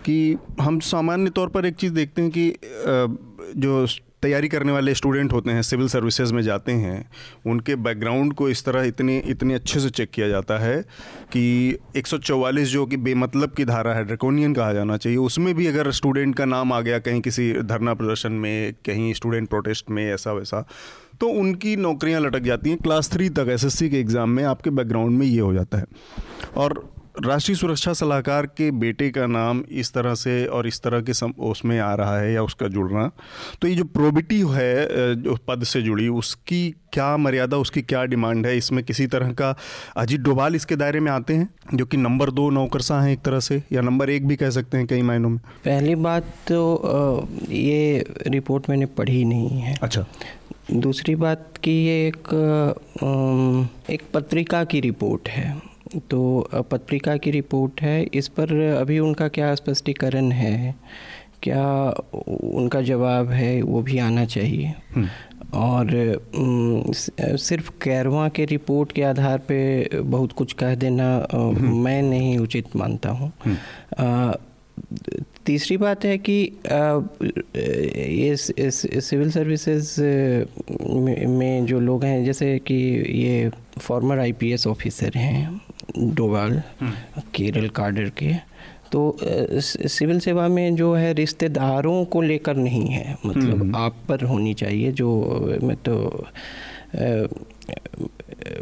[0.06, 2.54] कि हम सामान्य तौर पर एक चीज़ देखते हैं कि
[3.58, 3.86] जो
[4.24, 7.10] तैयारी करने वाले स्टूडेंट होते हैं, सिविल सर्विसेज़ में जाते हैं,
[7.46, 10.82] उनके बैकग्राउंड को इस तरह इतने इतने अच्छे से चेक किया जाता है
[11.34, 15.92] कि 144 जो कि बेमतलब की धारा है ड्रेकोनियन कहा जाना चाहिए, उसमें भी अगर
[15.92, 20.34] स्टूडेंट का नाम आ गया कहीं किसी धरना प्रदर्शन में, कहीं स्टूडेंट प्रोटेस्ट में, ऐसा
[20.34, 20.66] वैसा
[21.20, 25.18] तो उनकी नौकरियाँ लटक जाती हैं। क्लास थ्री तक एसएससी के एग्ज़ाम में आपके बैकग्राउंड
[25.20, 25.86] में ये हो जाता है।
[26.58, 26.84] और
[27.18, 31.32] राष्ट्रीय सुरक्षा सलाहकार के बेटे का नाम इस तरह से और इस तरह के सम,
[31.40, 33.10] उसमें आ रहा है या उसका जुड़ना।
[33.62, 38.46] तो ये जो प्रोबिटी है जो पद से जुड़ी उसकी क्या मर्यादा उसकी क्या डिमांड
[38.46, 38.56] है?
[38.58, 39.56] इसमें किसी तरह का
[39.98, 43.40] अजीत डोभाल इसके दायरे में आते हैं जो कि नंबर दो नौकरसा हैं एक तरह
[43.40, 45.40] से या नंबर एक भी कह सकते हैं कई मायनों में?
[45.66, 50.06] पहली बात तो ये रिपोर्ट मैंने पढ़ी नहीं है। अच्छा।
[50.74, 52.28] दूसरी बात कि ये एक
[53.90, 55.56] एक पत्रिका की रिपोर्ट है।
[56.10, 60.76] तो पत्रिका की रिपोर्ट है इस पर अभी उनका क्या स्पष्टीकरण है
[61.44, 61.66] क्या
[62.54, 65.08] उनका जवाब है वो भी आना चाहिए हम्म।
[65.56, 66.96] और
[67.40, 69.60] सिर्फ़ कैरवा के रिपोर्ट के आधार पे
[69.96, 74.34] बहुत कुछ कह देना हम्म। मैं नहीं उचित मानता हूँ हम्म।
[75.48, 79.94] तीसरी बात है कि ये सिविल सर्विसेज़
[81.30, 82.76] में जो लोग हैं जैसे कि
[83.16, 85.62] ये फॉर्मर आईपीएस ऑफिसर हैं
[86.16, 88.34] डोवाल हम्म। केरल काडर के
[88.92, 94.24] तो सिविल सेवा में जो है रिश्तेदारों को लेकर नहीं है मतलब हम्म। आप पर
[94.24, 95.10] होनी चाहिए जो
[95.64, 95.96] मैं तो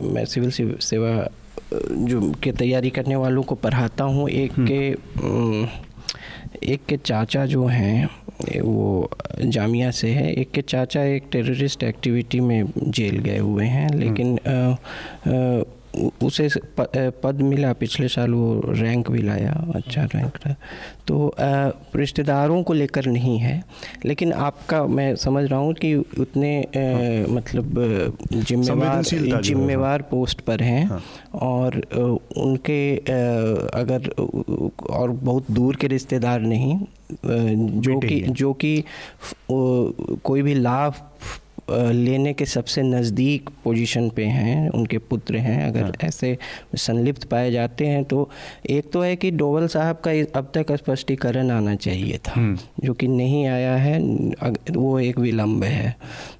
[0.05, 1.11] मैं सिविल सेवा
[1.73, 5.93] जो के तैयारी करने वालों को पढ़ाता हूँ एक हम्म। के
[6.63, 8.09] एक के चाचा जो हैं
[8.61, 9.09] वो
[9.45, 14.39] जामिया से है। एक के चाचा एक टेररिस्ट एक्टिविटी में जेल गए हुए हैं लेकिन
[14.47, 15.63] आ, आ,
[16.23, 16.49] उसे
[17.23, 20.55] पद मिला पिछले साल वो रैंक भी लाया अच्छा रैंक रहा
[21.07, 21.35] तो
[21.95, 23.63] रिश्तेदारों को लेकर नहीं है
[24.05, 27.79] लेकिन आपका मैं समझ रहा हूँ कि उतने हाँ। मतलब
[28.33, 29.03] जिम्मेवार
[29.41, 31.01] जिम्मेवार पोस्ट पर हैं हाँ।
[31.41, 31.81] और
[32.37, 32.95] उनके
[33.75, 34.09] अगर
[34.89, 36.79] और बहुत दूर के रिश्तेदार नहीं
[37.81, 38.83] जो कि जो कि
[39.49, 40.93] कोई भी लाभ
[41.67, 46.37] लेने के सबसे नज़दीक पोजीशन पे हैं उनके पुत्र हैं अगर हाँ। ऐसे
[46.77, 48.29] संलिप्त पाए जाते हैं तो
[48.69, 52.93] एक तो है कि डोवल साहब का अब तक स्पष्टीकरण आना चाहिए था हम्म। जो
[52.93, 53.99] कि नहीं आया है
[54.71, 55.95] वो एक विलम्ब है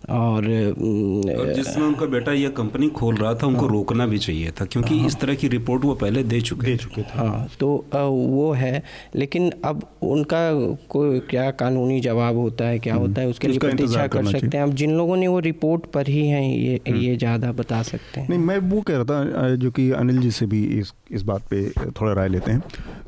[0.10, 4.52] और, और जिसमें उनका बेटा यह कंपनी खोल रहा था उनको हाँ। रोकना भी चाहिए
[4.52, 7.48] था क्योंकि हाँ। इस तरह की रिपोर्ट वो पहले दे चुके दे चुके थे हाँ
[7.60, 8.84] तो वो है
[9.16, 10.44] लेकिन अब उनका
[10.90, 14.58] कोई क्या कानूनी जवाब होता है क्या हम्म। होता है उसके लिए प्रतीक्षा कर सकते
[14.58, 17.82] हैं अब जिन लोगों ने वो रिपोर्ट पर ही हैं ये हम्म। ये ज़्यादा बता
[17.84, 20.93] सकते हैं नहीं मैं वो कह रहा था जो कि अनिल जी से भी इस
[21.12, 22.62] इस बात पे थोड़ा राय लेते हैं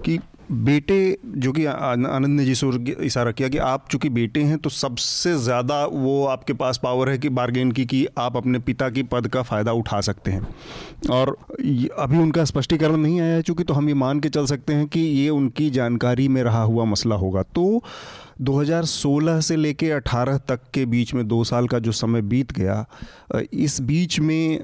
[0.05, 4.69] कि बेटे, जो कि आनंद ने जिस इशारा किया कि आप चूँकि बेटे हैं तो
[4.69, 9.03] सबसे ज़्यादा वो आपके पास पावर है कि बार्गेन की कि आप अपने पिता की
[9.05, 10.47] पद का फ़ायदा उठा सकते हैं।
[11.11, 11.35] और
[11.99, 14.87] अभी उनका स्पष्टीकरण नहीं आया है, चूँकि तो हम ये मान के चल सकते हैं
[14.87, 17.83] कि ये उनकी जानकारी में रहा हुआ मसला होगा। तो
[18.41, 22.85] 2016 से लेके 18 तक के बीच में दो साल का जो समय बीत गया,
[23.53, 24.59] इस बीच में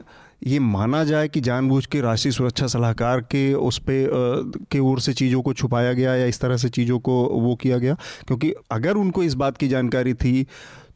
[0.48, 5.14] ये माना जाए कि जानबूझ के राष्ट्रीय सुरक्षा सलाहकार के उस पर के ओर से
[5.14, 7.98] चीज़ों को छुपाया गया या इस तरह से चीज़ों को वो किया गया?
[8.28, 10.44] क्योंकि अगर उनको इस बात की जानकारी थी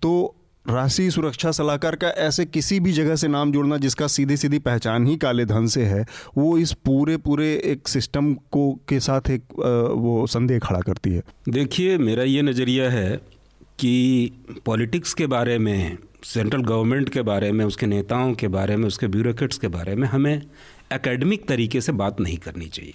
[0.01, 0.33] तो
[0.65, 5.05] राष्ट्रीय सुरक्षा सलाहकार का ऐसे किसी भी जगह से नाम जोड़ना, जिसका सीधी सीधी पहचान
[5.07, 6.05] ही काले धन से है,
[6.38, 9.43] वो इस पूरे पूरे एक सिस्टम को, के साथ एक
[9.95, 13.15] वो संदेह खड़ा करती है। देखिए, मेरा ये नज़रिया है
[13.79, 14.31] कि
[14.65, 19.08] पॉलिटिक्स के बारे में सेंट्रल गवर्नमेंट के बारे में, उसके नेताओं के बारे में, उसके
[19.08, 20.41] ब्यूरोक्रेट्स के बारे में हमें
[20.93, 22.93] एकेडमिक तरीके से बात नहीं करनी चाहिए।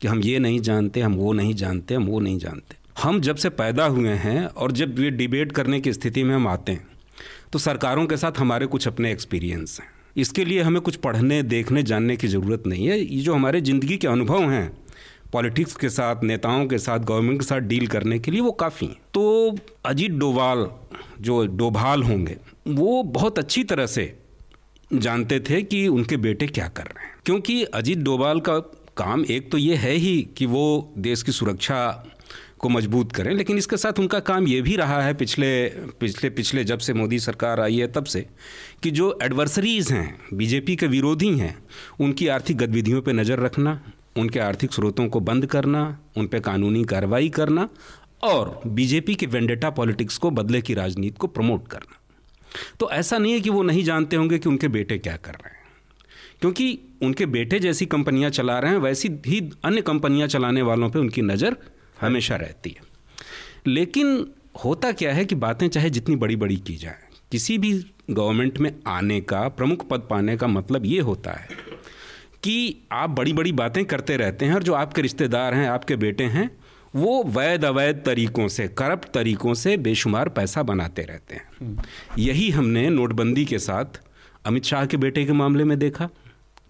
[0.00, 3.36] कि हम ये नहीं जानते, हम वो नहीं जानते, हम वो नहीं जानते। हम जब
[3.36, 6.86] से पैदा हुए हैं और जब ये डिबेट करने की स्थिति में हम आते हैं
[7.52, 11.82] तो सरकारों के साथ हमारे कुछ अपने एक्सपीरियंस हैं। इसके लिए हमें कुछ पढ़ने, देखने,
[11.82, 14.70] जानने की ज़रूरत नहीं है। ये जो हमारे ज़िंदगी के अनुभव हैं
[15.32, 18.86] पॉलिटिक्स के साथ, नेताओं के साथ, गवर्नमेंट के साथ डील करने के लिए वो काफ़ी
[18.86, 20.68] हैं। तो अजीत डोभाल
[21.20, 22.36] जो डोभाल होंगे,
[22.68, 24.12] वो बहुत अच्छी तरह से
[24.90, 28.58] जानते थे कि उनके बेटे क्या कर रहे हैं। क्योंकि अजीत डोभाल का
[28.96, 32.04] काम एक तो ये है ही कि वो देश की सुरक्षा
[32.58, 35.66] को मज़बूत करें, लेकिन इसके साथ उनका काम ये भी रहा है पिछले
[36.00, 38.26] पिछले पिछले जब से मोदी सरकार आई है तब से,
[38.82, 41.56] कि जो एडवर्सरीज़ हैं, बीजेपी के विरोधी हैं,
[42.00, 43.80] उनकी आर्थिक गतिविधियों पर नज़र रखना
[44.18, 47.68] उनके आर्थिक स्रोतों को बंद करना, उन पर कानूनी कार्रवाई करना
[48.22, 51.98] और बीजेपी के वेंडेटा पॉलिटिक्स को, बदले की राजनीति को प्रमोट करना।
[52.80, 55.50] तो ऐसा नहीं है कि वो नहीं जानते होंगे कि उनके बेटे क्या कर रहे
[55.50, 55.56] हैं।
[56.40, 60.98] क्योंकि उनके बेटे जैसी कंपनियाँ चला रहे हैं, वैसी ही अन्य कंपनियाँ चलाने वालों पे
[60.98, 61.56] उनकी नज़र
[62.00, 62.82] हमेशा रहती है।
[63.66, 64.26] लेकिन
[64.64, 66.98] होता क्या है कि बातें चाहे जितनी बड़ी बड़ी की जाए,
[67.32, 67.72] किसी भी
[68.10, 71.48] गवर्नमेंट में आने का, प्रमुख पद पाने का मतलब ये होता है
[72.42, 76.24] कि आप बड़ी बड़ी बातें करते रहते हैं और जो आपके रिश्तेदार हैं आपके बेटे
[76.24, 76.50] हैं
[76.94, 81.76] वो वैध अवैध तरीक़ों से करप्ट तरीक़ों से बेशुमार पैसा बनाते रहते हैं।
[82.18, 84.00] यही हमने नोटबंदी के साथ
[84.46, 86.08] अमित शाह के बेटे के मामले में देखा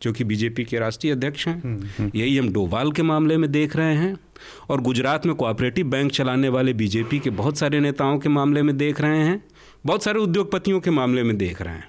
[0.02, 3.94] जो कि बीजेपी के राष्ट्रीय अध्यक्ष हैं। यही हम डोवाल के मामले में देख रहे
[3.94, 4.16] हैं
[4.70, 8.76] और गुजरात में कोऑपरेटिव बैंक चलाने वाले बीजेपी के बहुत सारे नेताओं के मामले में
[8.76, 9.42] देख रहे हैं
[9.87, 11.88] बहुत सारे उद्योगपतियों के मामले में देख रहे हैं।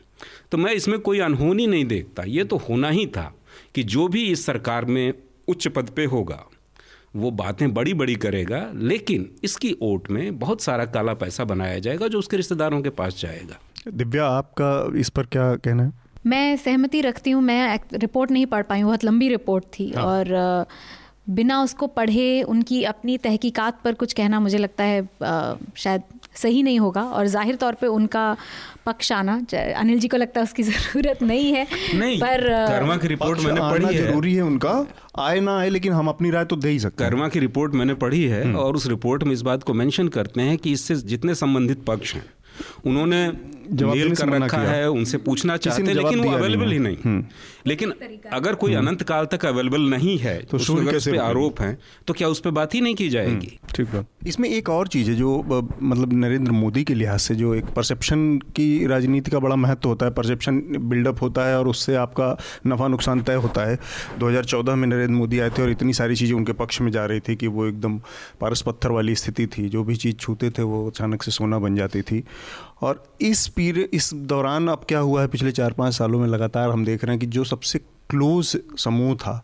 [0.51, 3.33] तो मैं इसमें कोई अनहोनी नहीं देखता ये तो होना ही था।
[3.75, 5.13] कि जो भी इस सरकार में
[5.47, 6.45] उच्च पद पे होगा
[7.15, 12.07] वो बातें बड़ी बड़ी करेगा लेकिन इसकी ओट में बहुत सारा काला पैसा बनाया जाएगा
[12.07, 15.91] जो उसके रिश्तेदारों के पास जाएगा दिव्या आपका इस पर क्या कहना है
[16.25, 20.65] मैं सहमति रखती हूँ मैं रिपोर्ट नहीं पढ़ पाई बहुत लंबी रिपोर्ट थी हाँ। और
[21.29, 25.07] बिना उसको पढ़े उनकी अपनी तहकीकात पर कुछ कहना मुझे लगता है
[25.77, 26.03] शायद
[26.35, 28.25] सही नहीं होगा और ज़ाहिर तौर पे उनका
[28.89, 33.07] पक्ष आना अनिल जी को लगता है उसकी ज़रूरत नहीं है नहीं पर कर्मा की
[33.07, 34.73] रिपोर्ट मैंने पढ़ी है ज़रूरी है उनका
[35.19, 37.93] आए ना आए लेकिन हम अपनी राय तो दे ही सकते कर्मा की रिपोर्ट मैंने
[37.99, 40.95] पढ़ी है हम्म। और उस रिपोर्ट में इस बात को मेंशन करते हैं कि इससे
[41.07, 42.23] जितने संबंधित पक्ष हैं
[42.85, 43.31] उन्होंने
[43.71, 47.25] मेल कर रखा है उनसे पूछना चाहते हैं लेकिन वो अवेलेबल ही। नहीं। हम्म।
[47.67, 47.93] लेकिन
[48.33, 52.13] अगर कोई हम्म। अनंत काल तक अवेलेबल नहीं है तो उस पे आरोप है तो
[52.13, 53.31] क्या उस पर बात ही नहीं की जाएगी?
[53.31, 55.37] हम्म, ठीक है इसमें एक और चीज़ है जो
[55.81, 60.05] मतलब नरेंद्र मोदी के लिहाज से जो एक परसेप्शन की राजनीति का बड़ा महत्व होता
[60.05, 63.79] है परसेप्शन बिल्डअप होता है और उससे आपका नफ़ा नुकसान तय होता है।
[64.19, 67.19] 2014 में नरेंद्र मोदी आए थे और इतनी सारी चीज़ें उनके पक्ष में जा रही
[67.19, 67.97] थी कि वो एकदम
[68.41, 71.75] पारस पत्थर वाली स्थिति थी। जो भी चीज़ छूते थे वो अचानक से सोना बन
[71.75, 72.23] जाती थी।
[72.81, 76.69] और इस पीरियड इस दौरान अब क्या हुआ है पिछले चार पाँच सालों में लगातार
[76.69, 79.43] हम देख रहे हैं कि जो सबसे क्लोज समूह था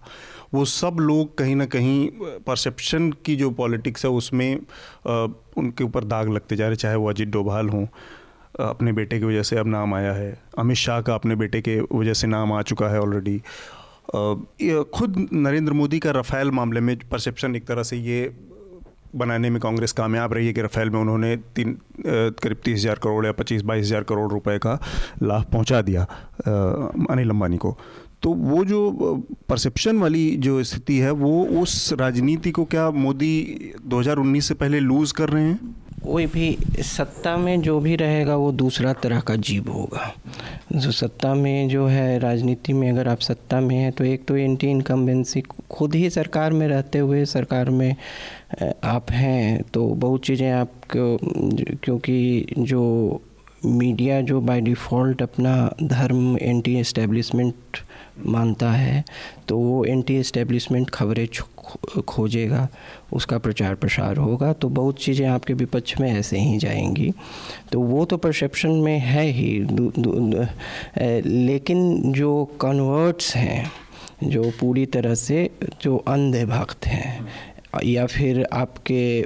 [0.54, 2.10] वो सब लोग कहीं ना कहीं
[2.48, 7.10] परसेप्शन की जो पॉलिटिक्स है उसमें आ, उनके ऊपर दाग लगते जा रहे चाहे वो
[7.10, 7.86] अजित डोभाल हों
[8.62, 11.80] अपने बेटे की वजह से अब नाम आया है अमित शाह का अपने बेटे के
[11.94, 13.42] वजह से नाम आ चुका है ऑलरेडी
[14.94, 18.24] खुद नरेंद्र मोदी का रफ़ाइल मामले में परसेप्शन एक तरह से ये
[19.16, 23.26] बनाने में कांग्रेस कामयाब रही है कि रफेल में उन्होंने तीन करीब तीस हज़ार करोड़
[23.26, 24.80] या पच्चीस, बाईस हज़ार करोड़ रुपए का
[25.24, 26.04] लाभ पहुँचा दिया
[26.44, 27.78] अनिल अंबानी को।
[28.24, 34.48] तो वो जो परसेप्शन वाली जो स्थिति है, वो उस राजनीति को क्या मोदी 2019
[34.48, 35.60] से पहले लूज़ कर रहे हैं?
[36.04, 40.12] कोई भी सत्ता में जो भी रहेगा, वो दूसरा तरह का जीव होगा।
[40.74, 44.36] जो सत्ता में जो है राजनीति में, अगर आप सत्ता में हैं तो एक तो
[44.36, 47.96] एंटी इनकम्बेंसी खुद ही सरकार में रहते हुए, सरकार में
[48.84, 53.22] आप हैं तो बहुत चीज़ें आप क्योंकि जो
[53.66, 57.56] मीडिया जो बाय डिफ़ॉल्ट अपना धर्म एंटी एस्टेब्लिशमेंट
[58.26, 59.06] मानता है
[59.48, 61.28] तो वो एंटी एस्टेब्लिशमेंट खबरें
[62.02, 62.68] खोजेगा
[63.14, 67.14] उसका प्रचार प्रसार होगा तो बहुत चीज़ें आपके विपक्ष में ऐसे ही जाएँगी।
[67.72, 70.46] तो वो तो परसेप्शन में है ही दु, दु, दु,
[71.30, 73.72] लेकिन जो कन्वर्ट्स हैं
[74.24, 75.50] जो पूरी तरह से
[75.82, 77.28] जो अंधे भक्त हैं
[77.84, 79.22] या फिर आपके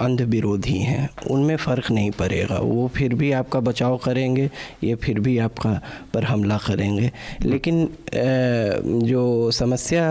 [0.00, 4.50] अंध विरोधी हैं उनमें फ़र्क नहीं पड़ेगा। वो फिर भी आपका बचाव करेंगे
[4.84, 5.80] ये फिर भी आपका
[6.14, 7.10] पर हमला करेंगे।
[7.42, 7.88] लेकिन
[9.04, 10.06] जो समस्या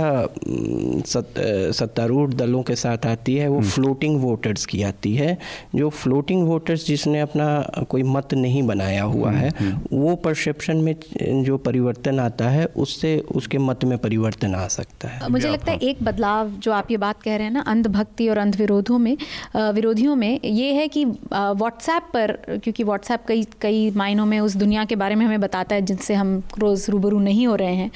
[1.73, 5.37] सत्तारूढ़ दलों के साथ आती है वो फ्लोटिंग वोटर्स की आती है।
[5.75, 7.47] जो फ्लोटिंग वोटर्स जिसने अपना
[7.89, 9.49] कोई मत नहीं बनाया हुआ है
[9.93, 10.95] वो परसेप्शन में
[11.43, 15.77] जो परिवर्तन आता है उससे उसके मत में परिवर्तन आ सकता है। मुझे लगता है
[15.79, 19.17] एक बदलाव जो आप ये बात कह रहे हैं ना अंधभक्ति और अंधविरोधों में
[19.55, 24.85] विरोधियों में, ये है कि व्हाट्सएप पर, क्योंकि व्हाट्सएप कई कई मायनों में उस दुनिया
[24.85, 27.91] के बारे में हमें बताता है जिनसे हम रोज़ रूबरू नहीं हो रहे हैं।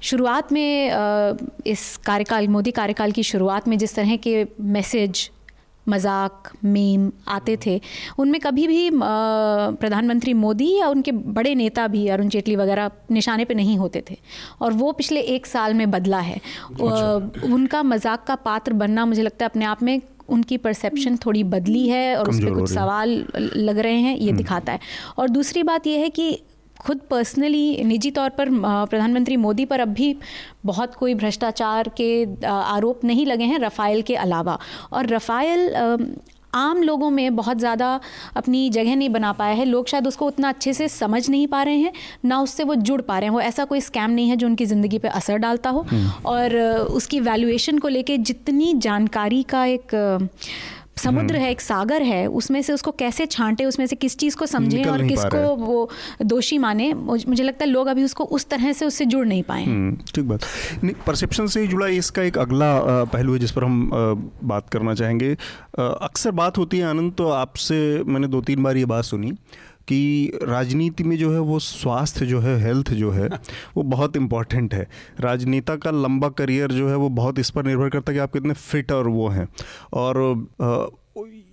[0.00, 5.30] शुरुआत में इस कार्यकाल, मोदी कार्यकाल की शुरुआत में जिस तरह के मैसेज
[5.88, 7.80] मज़ाक मीम आते थे।
[8.18, 13.54] उनमें कभी भी प्रधानमंत्री मोदी या उनके बड़े नेता भी अरुण जेटली वगैरह निशाने पे
[13.54, 14.16] नहीं होते थे।
[14.60, 19.22] और वो पिछले एक साल में बदला है। अच्छा। उनका मज़ाक का पात्र बनना मुझे
[19.22, 23.10] लगता है अपने आप में उनकी परसेप्शन थोड़ी बदली है और उस पर कुछ सवाल
[23.36, 24.80] लग रहे हैं ये हम्म। दिखाता है।
[25.18, 26.30] और दूसरी बात यह है कि
[26.80, 30.14] खुद पर्सनली निजी तौर पर प्रधानमंत्री मोदी पर अब भी
[30.64, 34.58] बहुत कोई भ्रष्टाचार के आरोप नहीं लगे हैं रफ़ाइल के अलावा।
[34.92, 36.16] और रफ़ाइल
[36.54, 37.88] आम लोगों में बहुत ज़्यादा
[38.36, 41.62] अपनी जगह नहीं बना पाया है। लोग शायद उसको उतना अच्छे से समझ नहीं पा
[41.62, 41.92] रहे हैं
[42.24, 44.66] ना उससे वो जुड़ पा रहे हैं। वो ऐसा कोई स्कैम नहीं है जो उनकी
[44.66, 46.56] ज़िंदगी पे असर डालता हो। हम्म। और
[46.92, 49.94] उसकी वैल्यूएशन को लेके जितनी जानकारी का एक
[50.96, 54.36] समुद्र हम्म। है एक सागर है उसमें से उसको कैसे छांटे उसमें से किस चीज़
[54.36, 55.88] को समझे और किसको वो
[56.24, 59.64] दोषी माने मुझे लगता है लोग अभी उसको उस तरह से उससे जुड़ नहीं पाए
[59.64, 60.40] हम्म, ठीक बात।
[61.06, 62.72] परसेप्शन से जुड़ा इसका एक अगला
[63.12, 63.90] पहलू है जिस पर हम
[64.44, 65.32] बात करना चाहेंगे।
[65.78, 69.32] अक्सर बात होती है आनंद तो आपसे मैंने दो तीन बार ये बात सुनी।
[69.88, 73.28] कि राजनीति में जो है वो स्वास्थ्य जो है हेल्थ जो है
[73.76, 74.88] वो बहुत इंपॉर्टेंट है।
[75.20, 78.32] राजनेता का लंबा करियर जो है वो बहुत इस पर निर्भर करता है कि आप
[78.32, 79.48] कितने फिट और वो हैं।
[79.92, 80.16] और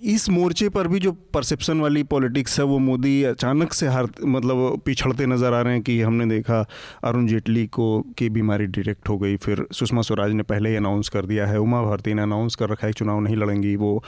[0.03, 4.81] इस मोर्चे पर भी जो परसेप्शन वाली पॉलिटिक्स है, वो मोदी अचानक से हर मतलब
[4.85, 6.59] पिछड़ते नज़र आ रहे हैं कि हमने देखा
[7.03, 11.09] अरुण जेटली को, की बीमारी डिटेक्ट हो गई। फिर सुषमा स्वराज ने पहले ही अनाउंस
[11.09, 14.03] कर दिया है, उमा भारती ने अनाउंस कर रखा है चुनाव नहीं लड़ेंगी वो।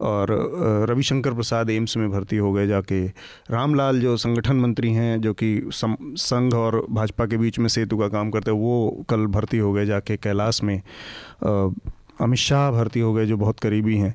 [0.00, 0.30] और
[0.90, 3.06] रविशंकर प्रसाद एम्स में भर्ती हो गए जाके।
[3.50, 8.08] रामलाल जो संगठन मंत्री हैं, जो कि संघ और भाजपा के बीच में सेतु का
[8.08, 10.80] काम करते हैं, वो कल भर्ती हो गए जाके कैलाश में।
[12.20, 14.14] अमित शाह भर्ती हो गए, जो बहुत करीबी हैं।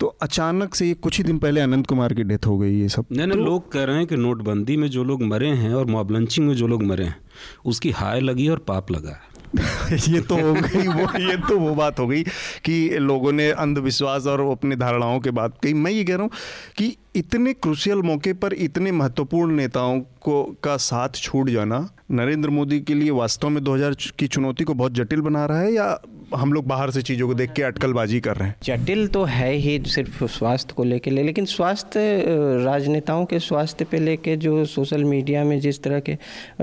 [0.00, 2.88] तो अचानक से ये कुछ ही दिन पहले अनंत कुमार की डेथ हो गई ये
[2.88, 5.74] सब। नहीं नहीं तो, लोग कह रहे हैं कि नोटबंदी में जो लोग मरे हैं
[5.74, 7.16] और मॉब लंचिंग में जो लोग मरे हैं
[7.64, 9.30] उसकी हाय लगी और पाप लगा। है
[10.08, 12.22] ये तो हो गई वो ये तो वो बात हो गई
[12.64, 16.30] कि लोगों ने अंधविश्वास और अपने धारणाओं के बात कही। मैं ये कह रहा हूँ
[16.76, 22.80] कि इतने क्रुशियल मौके पर इतने महत्वपूर्ण नेताओं को का साथ छूट जाना नरेंद्र मोदी
[22.80, 26.02] के लिए वास्तव में 2000 की चुनौती को बहुत जटिल बना रहा है या
[26.36, 29.52] हम लोग बाहर से चीज़ों को देख के अटकलबाजी कर रहे हैं। जटिल तो है
[29.52, 32.24] ही सिर्फ़ स्वास्थ्य को लेके ले लेकिन स्वास्थ्य
[32.64, 36.16] राजनेताओं के स्वास्थ्य पे लेके जो सोशल मीडिया में जिस तरह के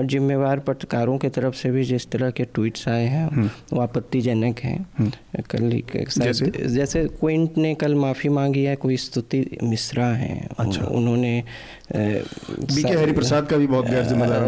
[0.04, 4.60] जिम्मेवार पत्रकारों के तरफ़ से भी जिस तरह के ट्वीट्स आए हैं हम्म। वो आपत्तिजनक
[4.60, 5.82] हैं। हम्म। कल
[6.18, 6.68] जैसे?
[6.68, 11.44] जैसे क्विंट ने कल माफ़ी मांगी है कोई स्तुति मिश्रा हैं। अच्छा। उन्होंने
[11.90, 14.42] बीके हरि प्रसाद का भी बहुत गैर जिम्मेदार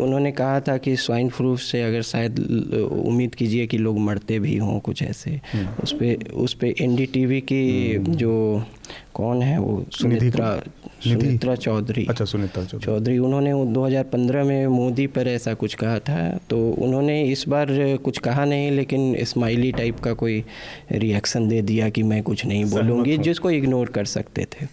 [0.00, 2.38] उन्होंने कहा था कि स्वाइन फ्लू से अगर शायद
[3.04, 6.96] उम्मीद कीजिए कि लोग मरते भी हों कुछ ऐसे हम्म। उस पर उस पर एन
[7.42, 8.64] की हम्म। जो
[9.14, 10.60] कौन है वो सुमित्रा
[11.04, 16.20] सुमित्रा चौधरी। अच्छा सुमित्रा चौधरी। उन्होंने 2015 में मोदी पर ऐसा कुछ कहा था
[16.50, 17.68] तो उन्होंने इस बार
[18.04, 20.44] कुछ कहा नहीं लेकिन स्माइली टाइप का कोई
[20.92, 24.66] रिएक्शन दे दिया कि मैं कुछ नहीं बोलूँगी जिसको इग्नोर कर सकते थे।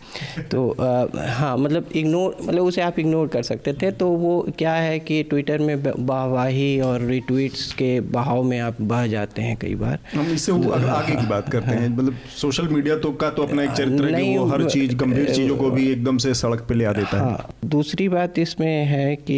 [0.44, 4.74] तो आ, हाँ मतलब इग्नोर मतलब उसे आप इग्नोर कर सकते थे। तो वो क्या
[4.74, 9.76] है कि ट्विटर में वाहवाही और रिट्वीट्स के बहाव में आप बह जाते हैं कई
[9.76, 13.64] बार। हम इससे आगे की बात करते हैं। मतलब सोशल मीडिया तो का तो अपना
[13.64, 16.76] एक चरित्र है कि वो हर चीज़ गंभीर चीज़ों को भी एकदम से सड़क पे
[16.76, 19.38] ले आ देता है हाँ, दूसरी बात इसमें है कि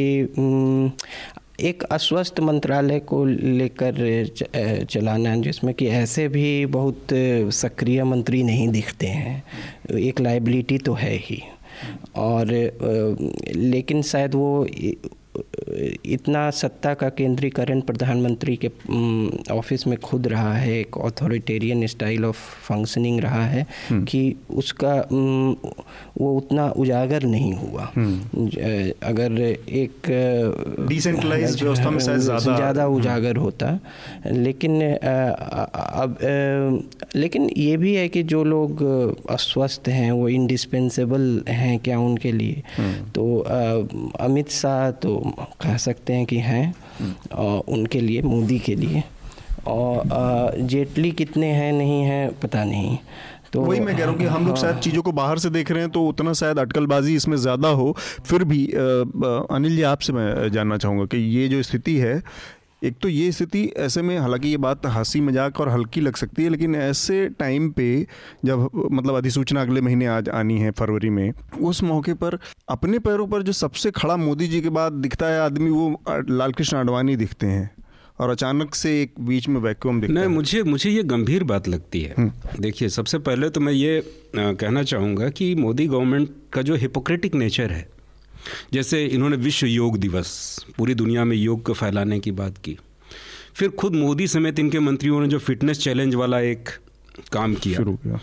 [1.59, 3.95] एक अस्वस्थ मंत्रालय को लेकर
[4.89, 7.07] चलाना जिसमें कि ऐसे भी बहुत
[7.53, 9.43] सक्रिय मंत्री नहीं दिखते हैं
[9.99, 11.41] एक लाइबिलिटी तो है ही।
[12.15, 12.47] और
[13.55, 14.65] लेकिन शायद वो
[15.35, 18.67] इतना सत्ता का केंद्रीकरण प्रधानमंत्री के
[19.53, 24.93] ऑफ़िस में खुद रहा है एक ऑथोरिटेरियन स्टाइल ऑफ़ फंक्शनिंग रहा है हम्म। कि उसका
[26.17, 30.09] वो उतना उजागर नहीं हुआ हम्म। अगर एक
[30.89, 33.77] डिसेंट्रलाइज व्यवस्था में ज़्यादा ज़्यादा हम्म। उजागर होता
[34.25, 36.17] लेकिन अब
[37.15, 38.83] लेकिन ये भी है कि जो लोग
[39.29, 42.63] अस्वस्थ हैं वो इंडिस्पेंसेबल हैं क्या उनके लिए
[43.15, 43.25] तो
[44.19, 45.17] अमित शाह तो
[45.61, 46.73] कह सकते हैं कि हैं
[47.69, 49.03] उनके लिए मोदी के लिए।
[49.67, 52.97] और जेटली कितने हैं नहीं हैं पता नहीं।
[53.53, 55.49] तो वही मैं कह रहा हूँ कि हम लोग शायद हाँ। चीज़ों को बाहर से
[55.49, 60.13] देख रहे हैं तो उतना शायद अटकलबाजी इसमें ज़्यादा हो। फिर भी अनिल जी आपसे
[60.13, 62.21] मैं जानना चाहूँगा कि ये जो स्थिति है
[62.81, 66.43] एक तो ये स्थिति ऐसे में हालाँकि ये बात हँसी मज़ाक और हल्की लग सकती
[66.43, 67.87] है लेकिन ऐसे टाइम पे
[68.45, 73.27] जब मतलब अधिसूचना अगले महीने आज आनी है फरवरी में उस मौके पर अपने पैरों
[73.27, 77.47] पर जो सबसे खड़ा मोदी जी के बाद दिखता है आदमी वो लालकृष्ण आडवाणी दिखते
[77.47, 77.69] हैं
[78.19, 81.67] और अचानक से एक बीच में वैक्यूम दिखता नहीं है। मुझे मुझे ये गंभीर बात
[81.67, 84.01] लगती है हम्म। देखिए सबसे पहले तो मैं ये
[84.35, 87.87] कहना चाहूँगा कि मोदी गवर्नमेंट का जो हिपोक्रेटिक नेचर है
[88.73, 92.77] जैसे इन्होंने विश्व योग दिवस पूरी दुनिया में योग को फैलाने की बात की।
[93.53, 96.69] फिर खुद मोदी समेत इनके मंत्रियों ने जो फिटनेस चैलेंज वाला एक
[97.31, 98.19] काम किया। शुरू किया।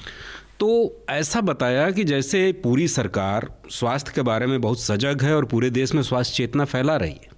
[0.61, 5.45] तो ऐसा बताया कि जैसे पूरी सरकार स्वास्थ्य के बारे में बहुत सजग है और
[5.45, 7.29] पूरे देश में स्वास्थ्य चेतना फैला रही है।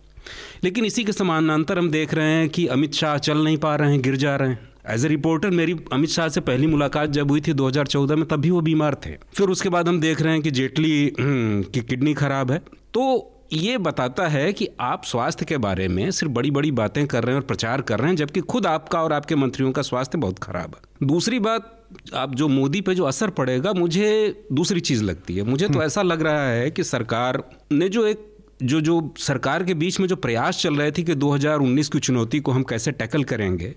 [0.65, 3.91] लेकिन इसी के समानांतर हम देख रहे हैं कि अमित शाह चल नहीं पा रहे
[3.91, 7.31] हैं गिर जा रहे हैं। एज ए रिपोर्टर मेरी अमित शाह से पहली मुलाकात जब
[7.31, 10.33] हुई थी 2014 में तब भी वो बीमार थे। फिर उसके बाद हम देख रहे
[10.33, 12.59] हैं कि जेटली हम्म, की किडनी खराब है।
[12.95, 17.25] तो ये बताता है कि आप स्वास्थ्य के बारे में सिर्फ़ बड़ी बड़ी बातें कर
[17.25, 20.19] रहे हैं और प्रचार कर रहे हैं जबकि खुद आपका और आपके मंत्रियों का स्वास्थ्य
[20.19, 24.09] बहुत खराब है। दूसरी बात आप जो मोदी पे जो असर पड़ेगा मुझे
[24.53, 28.07] दूसरी चीज़ लगती है। मुझे तो हम्म। ऐसा लग रहा है कि सरकार ने जो
[28.07, 28.27] एक
[28.63, 32.41] जो जो सरकार के बीच में जो प्रयास चल रहे थे कि 2019 की चुनौती
[32.41, 33.75] को हम कैसे टैकल करेंगे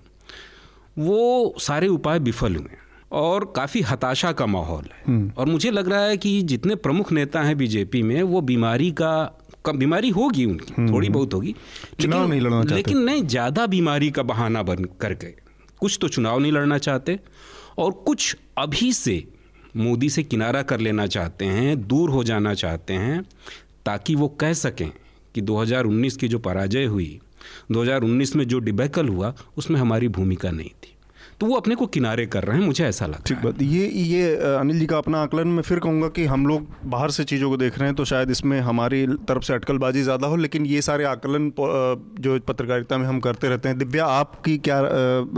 [1.00, 2.78] वो सारे उपाय विफल हुए
[3.12, 7.12] और काफ़ी हताशा का माहौल है। हम्म। और मुझे लग रहा है कि जितने प्रमुख
[7.12, 11.56] नेता हैं बीजेपी में वो बीमारी का कम बीमारी होगी उनकी हम्म। थोड़ी बहुत होगी।
[12.02, 15.34] चुनाव नहीं लड़ना चाहते। लेकिन नहीं ज़्यादा बीमारी का बहाना बन करके
[15.80, 17.20] कुछ तो चुनाव नहीं लड़ना चाहते
[17.78, 19.28] और कुछ अभी से
[19.78, 23.24] मोदी से किनारा कर लेना चाहते हैं दूर हो जाना चाहते हैं
[23.86, 24.92] ताकि वो कह सकें
[25.36, 27.20] कि 2019 की जो पराजय हुई
[27.72, 30.70] 2019 में जो डिबैकल हुआ उसमें हमारी भूमिका नहीं
[31.42, 34.36] तो वो अपने को किनारे कर रहे हैं मुझे ऐसा लगता ठीक बात ये ये
[34.36, 37.58] अनिल जी का अपना आकलन मैं फिर कहूँगा कि हम लोग बाहर से चीज़ों को
[37.58, 41.04] देख रहे हैं तो शायद इसमें हमारी तरफ़ से अटकलबाजी ज़्यादा हो लेकिन ये सारे
[41.04, 41.52] आकलन
[42.20, 44.80] जो पत्रकारिता में हम करते रहते हैं। दिव्या आपकी क्या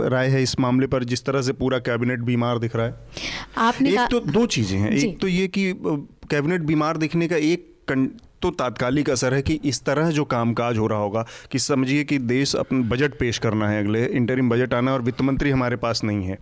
[0.08, 2.94] राय है इस मामले पर जिस तरह से पूरा कैबिनेट बीमार दिख रहा है?
[3.58, 5.72] आपने एक तो दो चीज़ें हैं। एक तो ये कि
[6.30, 7.70] कैबिनेट बीमार दिखने का एक
[8.44, 12.18] तो तात्कालिक असर है कि इस तरह जो कामकाज हो रहा होगा कि समझिए कि
[12.20, 16.04] देश अपना बजट पेश करना है अगले इंटरिम बजट आना और वित्त मंत्री हमारे पास
[16.04, 16.38] नहीं है।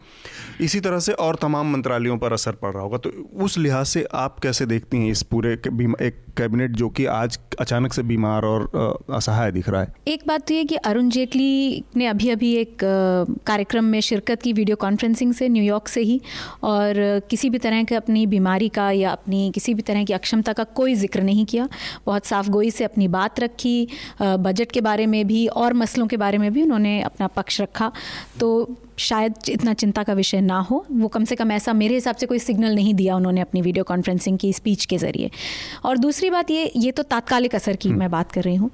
[0.61, 3.11] इसी तरह से और तमाम मंत्रालयों पर असर पड़ रहा होगा। तो
[3.45, 7.93] उस लिहाज से आप कैसे देखती हैं इस पूरे एक कैबिनेट जो कि आज अचानक
[7.93, 9.93] से बीमार और असहाय दिख रहा है?
[10.09, 12.77] एक बात तो ये कि अरुण जेटली ने अभी अभी एक
[13.47, 16.21] कार्यक्रम में शिरकत की वीडियो कॉन्फ्रेंसिंग से न्यूयॉर्क से ही
[16.65, 16.95] और
[17.31, 20.65] किसी भी तरह के अपनी बीमारी का या अपनी किसी भी तरह की अक्षमता का
[20.75, 21.69] कोई ज़िक्र नहीं किया।
[22.07, 23.88] बहुत साफ़ गोई से अपनी बात रखी
[24.22, 27.93] बजट के बारे में भी और मसलों के बारे में भी उन्होंने अपना पक्ष रखा।
[28.40, 32.16] तो शायद इतना चिंता का विषय ना हो। वो कम से कम ऐसा मेरे हिसाब
[32.16, 35.30] से कोई सिग्नल नहीं दिया उन्होंने अपनी वीडियो कॉन्फ्रेंसिंग की स्पीच के ज़रिए।
[35.84, 38.70] और दूसरी बात ये ये तो तात्कालिक असर की हम्म। मैं बात कर रही हूँ।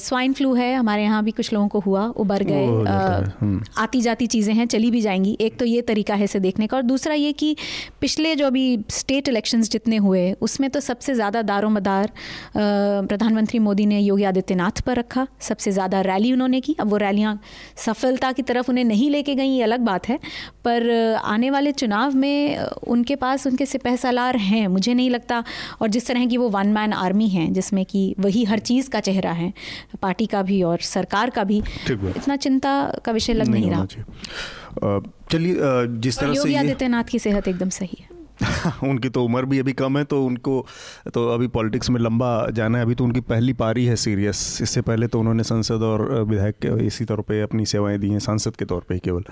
[0.00, 4.26] स्वाइन फ्लू है हमारे यहाँ भी कुछ लोगों को हुआ उबर गए हम्म। आती जाती
[4.26, 7.14] चीज़ें हैं चली भी जाएँगी। एक तो ये तरीका है इसे देखने का और दूसरा
[7.14, 7.54] ये कि
[8.00, 12.10] पिछले जो अभी स्टेट इलेक्शंस जितने हुए उसमें तो सबसे ज़्यादा दारोमदार
[12.56, 17.38] प्रधानमंत्री मोदी ने योगी आदित्यनाथ पर रखा। सबसे ज़्यादा रैली उन्होंने की। अब वो रैलियाँ
[17.78, 20.18] सफलता की तरफ़ उन्हें नहीं लेके गई ये अलग बात है।
[20.64, 22.58] पर आने वाले चुनाव में
[22.88, 25.42] उनके पास उनके सिपह सलार हैं मुझे नहीं लगता।
[25.80, 29.00] और जिस तरह की वो वन मैन आर्मी हैं जिसमें कि वही हर चीज़ का
[29.00, 29.52] चेहरा है
[30.02, 32.74] पार्टी का भी और सरकार का भी इतना चिंता
[33.04, 35.54] का विषय लग नहीं, नहीं रहा। चलिए
[35.98, 38.16] जिस तरह से योगी आदित्यनाथ की सेहत एकदम सही है।
[38.84, 40.64] उनकी तो उम्र भी अभी कम है तो उनको
[41.14, 44.80] तो अभी पॉलिटिक्स में लंबा जाना है। अभी तो उनकी पहली पारी है सीरियस। इससे
[44.80, 48.64] पहले तो उन्होंने संसद और विधायक इसी तौर पे अपनी सेवाएँ दी हैं, सांसद के
[48.64, 49.22] तौर पे ही केवल।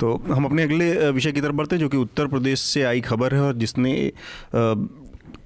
[0.00, 3.00] तो हम अपने अगले विषय की तरफ़ बढ़ते हैं, जो कि उत्तर प्रदेश से आई
[3.00, 3.92] खबर है और जिसने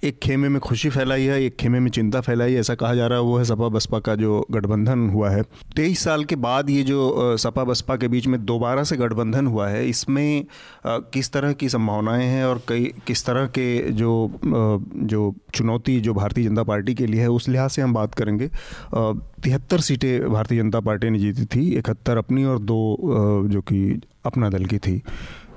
[0.05, 3.07] एक खेमे में खुशी फैलाई है, एक खेमे में चिंता फैलाई है, ऐसा कहा जा
[3.07, 5.43] रहा है, वो है सपा बसपा का जो गठबंधन हुआ है।
[5.77, 9.69] तेईस साल के बाद ये जो सपा बसपा के बीच में दोबारा से गठबंधन हुआ
[9.69, 10.45] है, इसमें
[10.87, 14.13] किस तरह की संभावनाएँ हैं और कई, किस तरह के जो
[14.45, 18.51] जो चुनौती जो भारतीय जनता पार्टी के लिए है, उस लिहाज से हम बात करेंगे।
[18.95, 24.51] तिहत्तर सीटें भारतीय जनता पार्टी ने जीती थी, इकहत्तर अपनी और दो जो कि अपना
[24.51, 24.99] दल की थी।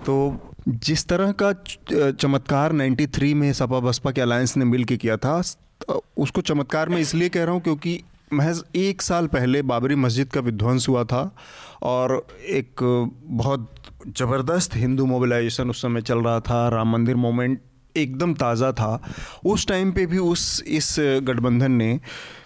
[0.05, 0.15] तो
[0.67, 1.51] जिस तरह का
[2.11, 5.41] चमत्कार 93 में सपा बसपा के अलायंस ने मिल के किया था
[6.17, 8.01] उसको चमत्कार में इसलिए कह रहा हूँ क्योंकि
[8.33, 11.31] महज एक साल पहले बाबरी मस्जिद का विध्वंस हुआ था
[11.83, 12.83] और एक
[13.23, 13.73] बहुत
[14.07, 17.59] ज़बरदस्त हिंदू मोबिलाइजेशन उस समय चल रहा था, राम मंदिर मोमेंट
[17.95, 19.01] एकदम ताज़ा था।
[19.45, 21.99] उस टाइम पे भी उस, इस गठबंधन ने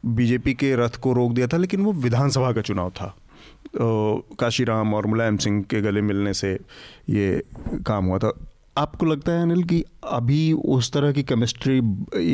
[0.06, 3.16] बीजेपी के रथ को रोक दिया था, लेकिन वो विधानसभा का चुनाव था।
[3.76, 6.54] काशीराम और मुलायम सिंह के गले मिलने से
[7.10, 7.44] ये
[7.88, 8.34] काम हुआ था।
[8.78, 11.82] आपको लगता है अनिल कि अभी उस तरह की केमिस्ट्री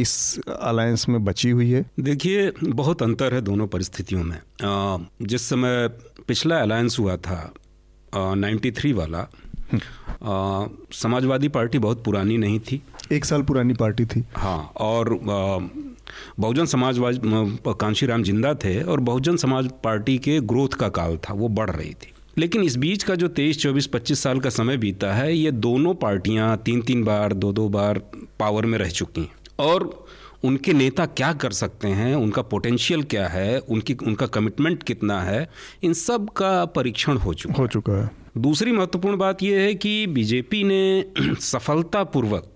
[0.02, 1.86] इस अलायंस में बची हुई है?
[2.00, 4.38] देखिए बहुत अंतर है दोनों परिस्थितियों में।
[5.22, 5.88] जिस समय
[6.28, 7.54] पिछला अलायंस हुआ था
[8.16, 9.28] नाइन्टी थ्री वाला।
[10.94, 12.82] समाजवादी पार्टी बहुत पुरानी नहीं थी।
[13.12, 15.10] एक साल पुरानी पार्टी थी। हाँ और
[16.40, 17.22] बहुजन समाजवाद
[17.68, 21.94] कांशीराम ज़िंदा थे और बहुजन समाज पार्टी के ग्रोथ का काल था वो बढ़ रही
[21.94, 25.52] थी। लेकिन इस बीच का जो तेईस चौबीस पच्चीस साल का समय बीता है ये
[25.52, 28.00] दोनों पार्टियाँ तीन तीन बार दो दो बार
[28.40, 30.06] पावर में रह चुकी हैं। और
[30.44, 32.16] उनके नेता क्या कर सकते हैं?
[32.16, 33.60] उनका पोटेंशियल क्या है?
[33.60, 35.50] उनकी उनका कमिटमेंट कितना है?
[35.84, 40.08] इन सब का परीक्षण हो चुका हो। चुका है। दूसरी महत्वपूर्ण बात यह है कि
[40.08, 41.06] बीजेपी ने
[41.40, 42.52] सफलतापूर्वक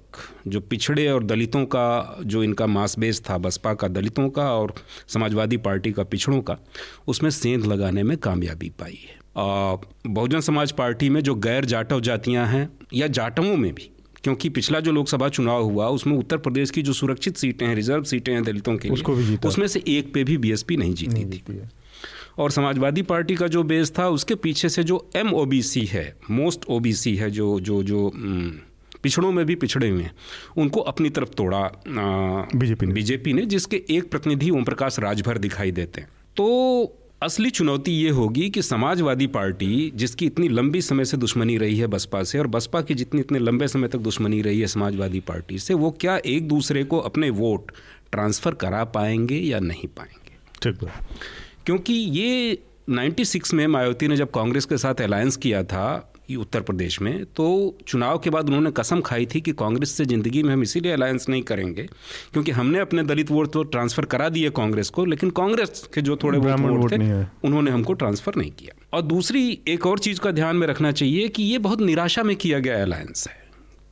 [0.48, 4.74] जो पिछड़े और दलितों का जो इनका मास बेस था बसपा का दलितों का और
[5.08, 6.58] समाजवादी पार्टी का पिछड़ों का
[7.08, 9.20] उसमें सेंध लगाने में कामयाबी पाई है।
[10.08, 13.90] बहुजन समाज पार्टी में जो गैर जाटव जातियाँ हैं या जाटवों में भी
[14.24, 18.04] क्योंकि पिछला जो लोकसभा चुनाव हुआ उसमें उत्तर प्रदेश की जो सुरक्षित सीटें हैं रिज़र्व
[18.04, 21.26] सीटें हैं दलितों के उसको भी जीता। उसमें से एक पे भी बीएसपी नहीं जीती
[21.26, 21.62] नहीं थी।
[22.40, 25.32] और समाजवादी पार्टी का जो बेस था उसके पीछे से जो एम
[25.92, 28.12] है मोस्ट ओबीसी है जो जो जो
[29.04, 30.16] पिछड़ों में भी पिछड़े हुए हैं।
[30.58, 31.84] उनको अपनी तरफ़ तोड़ा
[32.56, 37.50] बीजेपी ने। बीजेपी ने जिसके एक प्रतिनिधि ओम प्रकाश राजभर दिखाई देते हैं। तो असली
[37.50, 42.24] चुनौती ये होगी कि समाजवादी पार्टी जिसकी इतनी लंबी समय से दुश्मनी रही है बसपा
[42.24, 45.74] से और बसपा की जितनी इतने लंबे समय तक दुश्मनी रही है समाजवादी पार्टी से
[45.74, 47.72] वो क्या एक दूसरे को अपने वोट
[48.12, 50.36] ट्रांसफ़र करा पाएँगे या नहीं पाएँगे?
[50.62, 51.08] ठीक है
[51.66, 57.02] क्योंकि ये 96 में मायावती ने जब कांग्रेस के साथ अलायंस किया था उत्तर प्रदेश
[57.02, 57.46] में तो
[57.88, 61.30] चुनाव के बाद उन्होंने कसम खाई थी कि कांग्रेस से ज़िंदगी में हम इसीलिए अलायंस
[61.30, 61.84] नहीं करेंगे
[62.34, 66.16] क्योंकि हमने अपने दलित वोट तो ट्रांसफ़र करा दिए कांग्रेस को लेकिन कांग्रेस के जो
[66.16, 70.32] थोड़े बहुत वोट थे उन्होंने हमको ट्रांसफ़र नहीं किया। और दूसरी एक और चीज़ का
[70.32, 73.40] ध्यान में रखना चाहिए कि ये बहुत निराशा में किया गया अलायंस है।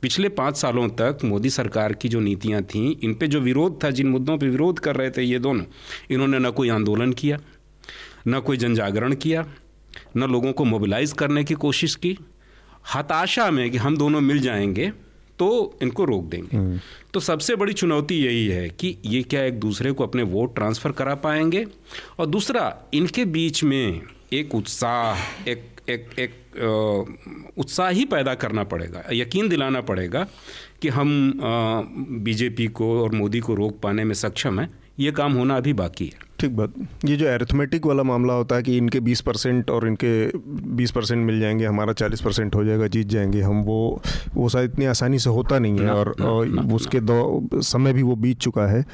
[0.02, 3.90] पिछले पाँच सालों तक मोदी सरकार की जो नीतियाँ थीं इन पे जो विरोध था
[3.90, 5.64] जिन मुद्दों पे विरोध कर रहे थे ये दोनों
[6.10, 7.38] इन्होंने न कोई आंदोलन किया
[8.28, 9.44] न कोई जन जागरण किया
[10.16, 12.16] न लोगों को मोबिलाइज करने की कोशिश की
[12.94, 14.92] हताशा में कि हम दोनों मिल जाएँगे
[15.38, 16.80] तो इनको रोक देंगे। हम्म।
[17.14, 20.92] तो सबसे बड़ी चुनौती यही है कि ये क्या एक दूसरे को अपने वोट ट्रांसफ़र
[20.92, 21.66] करा पाएँगे?
[22.18, 24.00] और दूसरा इनके बीच में
[24.32, 26.34] एक उत्साह एक एक एक
[27.58, 30.26] उत्साह ही पैदा करना पड़ेगा यकीन दिलाना पड़ेगा
[30.82, 31.40] कि हम
[32.10, 36.06] बीजेपी को और मोदी को रोक पाने में सक्षम हैं। ये काम होना अभी बाकी
[36.06, 36.72] है। ठीक बात
[37.04, 40.28] ये जो एरिथमेटिक वाला मामला होता है कि इनके 20 परसेंट और इनके
[40.76, 44.02] 20 परसेंट मिल जाएँगे हमारा 40 परसेंट हो जाएगा जीत जाएँगे हम वो
[44.34, 48.02] वो शायद इतनी आसानी से होता नहीं है ना, और, और उसके दो समय भी
[48.02, 48.84] वो बीत चुका है।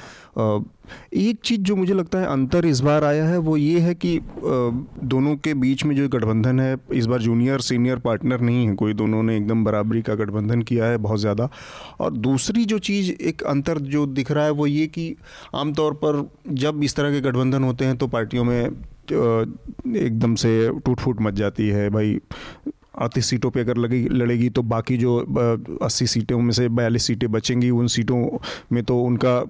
[1.14, 4.18] एक चीज़ जो मुझे लगता है अंतर इस बार आया है, वो ये है कि
[4.34, 8.94] दोनों के बीच में जो गठबंधन है, इस बार जूनियर, सीनियर पार्टनर नहीं है कोई,
[8.94, 11.48] दोनों ने एकदम बराबरी का गठबंधन किया है बहुत ज़्यादा।
[12.00, 15.14] और दूसरी जो चीज़ एक अंतर जो दिख रहा है, वो ये कि
[15.54, 18.60] आमतौर पर जब इस तरह के गठबंधन होते हैं तो पार्टियों में
[19.06, 22.18] एकदम से टूट फूट मच जाती है, भाई
[22.98, 25.18] अड़तीस सीटों पे अगर लगी लड़ेगी तो बाकी जो
[25.82, 28.18] अस्सी सीटों में से बयालीस सीटें बचेंगी उन सीटों
[28.72, 29.40] में तो उनका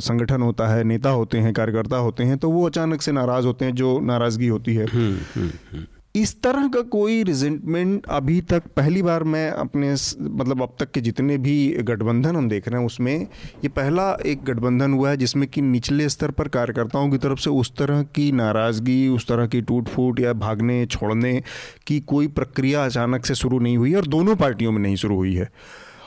[0.00, 3.64] संगठन होता है नेता होते हैं कार्यकर्ता होते हैं तो वो अचानक से नाराज़ होते
[3.64, 8.62] हैं जो नाराज़गी होती है हम्म, हम्म, हम्म। इस तरह का कोई रिजेंटमेंट अभी तक,
[8.76, 12.86] पहली बार मैं अपने मतलब अब तक के जितने भी गठबंधन हम देख रहे हैं
[12.86, 13.20] उसमें,
[13.64, 17.50] ये पहला एक गठबंधन हुआ है जिसमें कि निचले स्तर पर कार्यकर्ताओं की तरफ़ से
[17.50, 21.42] उस तरह की नाराज़गी, उस तरह की टूट फूट या भागने, छोड़ने
[21.86, 25.34] की कोई प्रक्रिया अचानक से शुरू नहीं हुई और दोनों पार्टियों में नहीं शुरू हुई
[25.34, 25.48] है।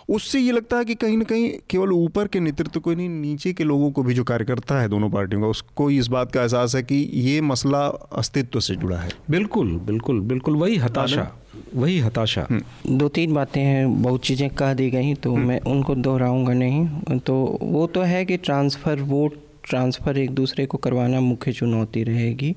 [0.09, 3.53] उससे ये लगता है कि कहीं ना कहीं केवल ऊपर के नेतृत्व को नहीं नीचे
[3.53, 6.75] के लोगों को भी जो कार्यकर्ता है दोनों पार्टियों का उसको इस बात का एहसास
[6.75, 7.85] है कि ये मसला
[8.17, 11.31] अस्तित्व से जुड़ा है। बिल्कुल बिल्कुल बिल्कुल वही हताशा
[11.75, 15.59] वही हताशा। हम्म। दो तीन बातें हैं बहुत चीज़ें कह दी गई तो हम्म। मैं
[15.61, 19.37] उनको दोहराऊँगा नहीं। तो वो तो है कि ट्रांसफ़र वोट
[19.69, 22.55] ट्रांसफ़र एक दूसरे को करवाना मुख्य चुनौती रहेगी।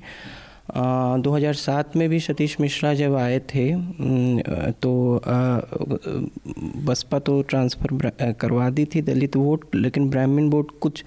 [0.69, 3.65] 2007 में भी सतीश मिश्रा जब आए थे
[4.81, 5.21] तो
[6.85, 11.03] बसपा तो ट्रांसफ़र करवा दी थी दलित वोट, लेकिन ब्राह्मण वोट कुछ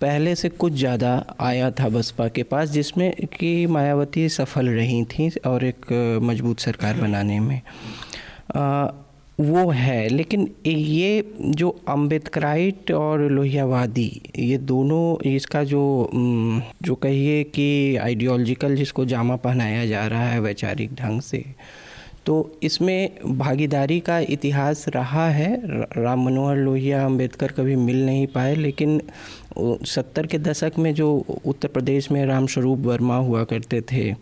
[0.00, 5.28] पहले से कुछ ज़्यादा आया था बसपा के पास, जिसमें कि मायावती सफल रही थी
[5.46, 7.60] और एक मज़बूत सरकार बनाने में।
[9.38, 15.82] वो है, लेकिन ये जो अम्बेडकराइट और लोहियावादी, ये दोनों इसका जो
[16.82, 21.44] जो कहिए कि आइडियोलॉजिकल जिसको जामा पहनाया जा रहा है वैचारिक ढंग से
[22.26, 25.54] तो इसमें भागीदारी का इतिहास रहा है।
[25.96, 29.00] राम मनोहर लोहिया अंबेडकर कभी मिल नहीं पाए, लेकिन
[29.58, 34.14] सत्तर के दशक में जो उत्तर प्रदेश में रामस्वरूप वर्मा हुआ करते थे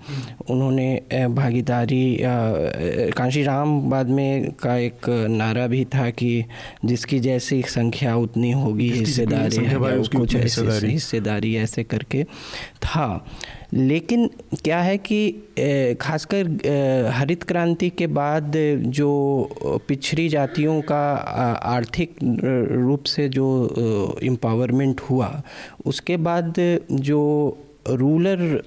[0.51, 2.19] उन्होंने भागीदारी
[3.17, 6.45] कांशी राम बाद में का एक नारा भी था कि
[6.85, 9.59] जिसकी जैसी संख्या उतनी होगी हिस्सेदारी
[10.17, 12.25] कुछ ऐसे हिस्सेदारी। ऐसे करके
[12.83, 13.27] था।
[13.73, 14.31] लेकिन
[14.65, 15.43] क्या है कि
[16.01, 18.53] खासकर हरित क्रांति के बाद
[18.87, 19.11] जो
[19.89, 21.15] पिछड़ी जातियों का
[21.65, 22.15] आर्थिक
[22.73, 23.47] रूप से जो
[24.23, 25.16] एम्पावरमेंट हुआ
[25.87, 26.55] उसके बाद
[26.93, 27.59] जो
[27.89, 28.63] रूरल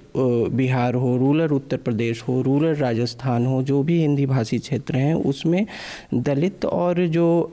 [0.51, 5.13] बिहार हो रूरल उत्तर प्रदेश हो रूरल राजस्थान हो जो भी हिंदी भाषी क्षेत्र हैं
[5.13, 5.67] उसमें
[6.13, 7.51] दलित और जो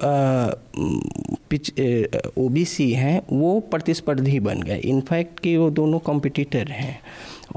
[1.50, 1.72] पिच
[2.38, 7.00] ओबीसी हैं वो प्रतिस्पर्धी बन गए। इनफैक्ट कि वो दोनों कॉम्पिटिटर हैं।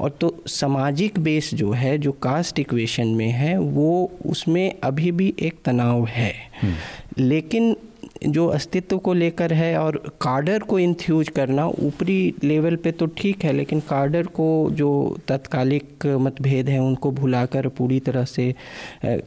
[0.00, 5.34] और तो सामाजिक बेस जो है जो कास्ट इक्वेशन में है वो उसमें अभी भी
[5.40, 6.74] एक तनाव है। हम्म।
[7.18, 7.76] लेकिन
[8.22, 13.44] जो अस्तित्व को लेकर है और कार्डर को इंथ्यूज करना ऊपरी लेवल पे तो ठीक
[13.44, 14.90] है लेकिन कार्डर को जो
[15.28, 18.52] तत्कालिक मतभेद हैं उनको भुलाकर पूरी तरह से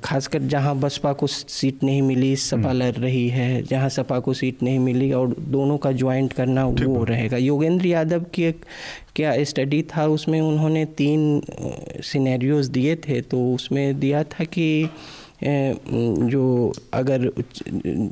[0.04, 4.34] खासकर जहाँ बसपा को सीट नहीं मिली सपा हम्म। लड़ रही है जहाँ सपा को
[4.34, 8.66] सीट नहीं मिली और दोनों का ज्वाइंट करना वो रहेगा योगेंद्र यादव की एक
[9.16, 11.42] क्या स्टडी था उसमें उन्होंने तीन
[12.04, 14.68] सिनेरियोज दिए थे तो उसमें दिया था कि
[15.44, 17.30] जो अगर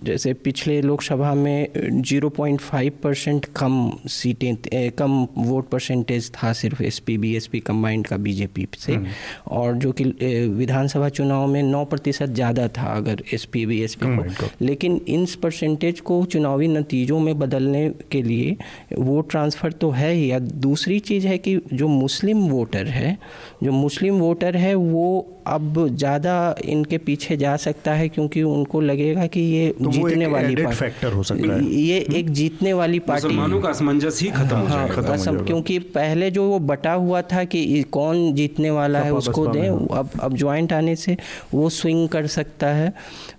[0.04, 7.18] जैसे पिछले लोकसभा में 0.5 परसेंट कम सीटें कम वोट परसेंटेज था सिर्फ़ S P
[7.18, 9.08] B S P combined का बीजेपी से। हम्म।
[9.52, 10.04] और जो कि
[10.52, 15.26] विधानसभा चुनाव में 9 प्रतिशत ज़्यादा था अगर S P B S P लेकिन इन
[15.44, 18.56] परसेंटेज को चुनावी नतीजों में बदलने के लिए
[18.98, 23.18] वोट ट्रांसफ़र तो है ही। या दूसरी चीज़ है कि जो मुस्लिम वोटर है
[23.64, 26.34] जो मुस्लिम वोटर है वो अब ज़्यादा
[26.66, 31.24] इनके पीछे जा सकता है क्योंकि उनको लगेगा कि ये तो जीतने वाली फैक्टर हो
[31.24, 35.78] सकता है। ये एक जीतने वाली पार्टी का असमंजस ही खत्म हो हाँ, जाएगा। क्योंकि
[35.92, 40.36] पहले जो वो बटा हुआ था कि कौन जीतने वाला है उसको दें अब अब
[40.38, 41.18] ज्वाइंट आने से
[41.54, 42.94] वो स्विंग कर सकता है।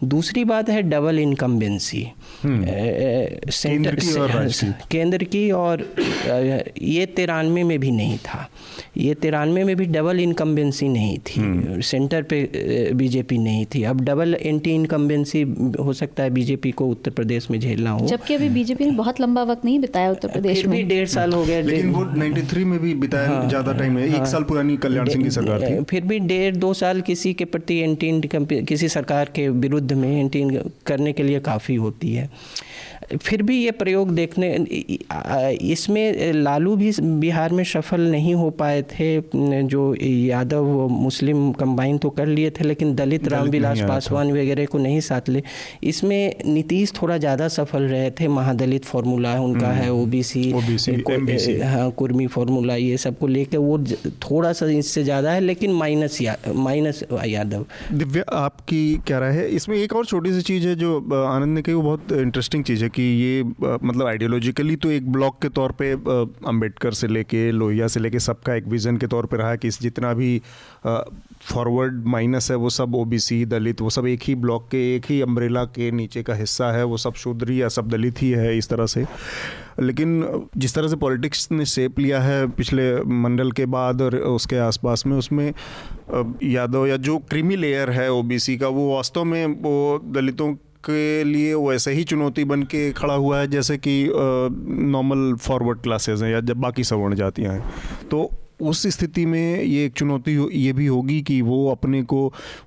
[0.05, 2.07] दूसरी बात है डबल इनकम्बेंसी
[3.53, 3.97] सेंटर
[4.91, 5.85] केंद्र की और
[6.83, 8.49] ये तिरानवे में भी नहीं था।
[8.97, 12.41] ये तिरानवे में भी डबल इनकम्बेंसी नहीं थी। हम्म। सेंटर पे
[12.97, 15.43] बीजेपी नहीं थी। अब डबल एंटी इनकम्बेंसी
[15.81, 19.21] हो सकता है बीजेपी को उत्तर प्रदेश में झेलना हो। जबकि अभी बीजेपी ने बहुत
[19.21, 22.79] लंबा वक्त नहीं बिताया उत्तर प्रदेश में। डेढ़ साल हो गया लेकिन वो 93 में
[22.79, 25.83] भी बिताया हाँ, ज़्यादा टाइम है। हाँ, एक साल पुरानी कल्याण सिंह की सरकार थी।
[25.91, 30.45] फिर भी डेढ़ दो साल किसी के प्रति एंटी किसी सरकार के विरुद्ध में एंटी
[30.87, 32.29] करने के लिए काफ़ी होती है।
[33.23, 34.49] फिर भी ये प्रयोग देखने
[35.73, 42.11] इसमें लालू भी बिहार में सफल नहीं हो पाए थे जो यादव मुस्लिम कंबाइन तो
[42.11, 45.43] कर लिए थे लेकिन दलित रामविलास पासवान वगैरह को नहीं साथ ले।
[45.83, 50.51] इसमें नीतीश थोड़ा ज़्यादा सफल रहे थे महादलित फार्मूला उनका हम्म। है ओबीसी
[51.63, 53.79] हाँ कुर्मी फार्मूला ये सबको लेकर वो
[54.23, 59.49] थोड़ा सा इससे ज़्यादा है लेकिन माइनस या, माइनस यादव। दिव्या आपकी क्या राय है?
[59.51, 62.85] इसमें एक और छोटी सी चीज़ है जो आनंद ने कही वो बहुत इंटरेस्टिंग चीज़
[62.85, 67.89] है कि ये मतलब आइडियोलॉजिकली तो एक ब्लॉक के तौर पे अंबेडकर से लेके, लोहिया
[67.89, 70.41] से लेके सबका एक विज़न के तौर पे रहा है कि जितना भी
[70.87, 75.21] फॉरवर्ड माइनस है वो सब ओबीसी दलित, वो सब एक ही ब्लॉक के, एक ही
[75.21, 78.69] अम्ब्रेला के नीचे का हिस्सा है, वो सब शूद्री या सब दलित ही है इस
[78.69, 79.05] तरह से।
[79.81, 82.85] लेकिन जिस तरह से पॉलिटिक्स ने शेप लिया है पिछले
[83.23, 85.53] मंडल के बाद और उसके आसपास में, उसमें
[86.45, 90.55] यादव या जो क्रीमी लेयर है ओबीसी का, वो वास्तव में वो दलितों
[90.85, 96.23] के लिए वैसे ही चुनौती बन के खड़ा हुआ है, जैसे कि नॉर्मल फॉरवर्ड क्लासेस
[96.23, 98.31] हैं या जब बाकी सवर्ण जातियाँ हैं। तो
[98.61, 102.21] उस स्थिति में ये एक चुनौती ये भी होगी कि वो अपने को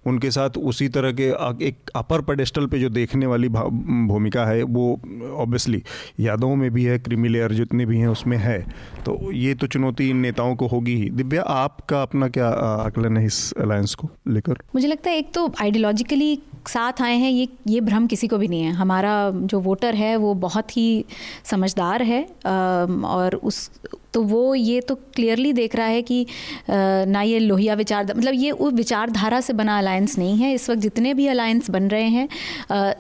[0.05, 1.28] उनके साथ उसी तरह के
[1.68, 4.91] एक अपर पेडेस्टल पे जो देखने वाली भूमिका है, वो
[5.34, 5.82] ऑब्वियसली
[6.20, 8.59] यादवों में भी है, क्रीमी लेयर जितने भी हैं उसमें है।
[9.05, 13.26] तो ये तो चुनौती इन नेताओं को होगी ही। दिव्या, आपका अपना क्या आकलन है
[13.26, 14.61] इस अलायंस को लेकर?
[14.76, 16.38] मुझे लगता है एक तो आइडियोलॉजिकली
[16.70, 20.16] साथ आए हैं, ये ये भ्रम किसी को भी नहीं है। हमारा जो वोटर है,
[20.18, 21.05] वो बहुत ही
[21.45, 23.70] समझदार है और उस
[24.13, 26.26] तो वो ये तो क्लियरली देख रहा है कि
[26.70, 30.82] ना ये लोहिया विचार मतलब ये वो विचारधारा से बना अलायंस नहीं है। इस वक्त
[30.82, 32.28] जितने भी अलायंस बन रहे हैं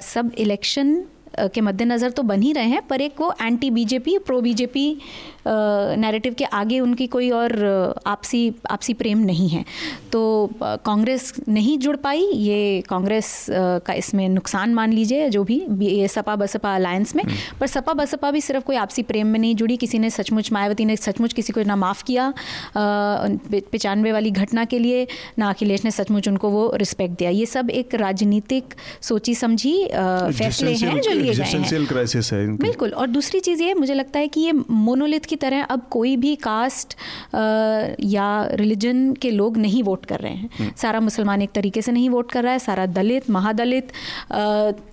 [0.03, 1.03] सब इलेक्शन
[1.53, 4.97] के मद्देनज़र तो बन ही रहे हैं, पर एक वो anti BJP pro BJP
[5.47, 7.53] narrative के आगे उनकी कोई और
[8.07, 9.63] आपसी आपसी प्रेम नहीं है।
[10.11, 10.21] तो
[10.61, 16.35] कांग्रेस नहीं जुड़ पाई ये कांग्रेस का इसमें नुकसान मान लीजिए जो भी ये सपा
[16.35, 19.77] बसपा अलायंस में। हम्म। पर सपा बसपा भी सिर्फ़ कोई आपसी प्रेम में नहीं जुड़ी
[19.77, 22.33] किसी ने सचमुच मायावती ने सचमुच किसी को ना माफ़ किया
[23.73, 25.07] पचानवे वाली घटना के लिए
[25.39, 30.73] ना अखिलेश ने सचमुच उनको वो रिस्पेक्ट दिया। ये सब एक राजनीतिक सोची समझी फैसले
[30.73, 31.63] हैं जो लिए गए हैं।
[32.57, 36.15] बिल्कुल और दूसरी चीज़ ये मुझे लगता है कि ये मोनोलिथ की तरह अब कोई
[36.17, 36.95] भी कास्ट
[38.05, 41.91] या रिलीजन के लोग नहीं वोट कर रहे हैं हम्म। सारा मुसलमान एक तरीके से
[41.91, 43.91] नहीं वोट कर रहा है सारा दलित महादलित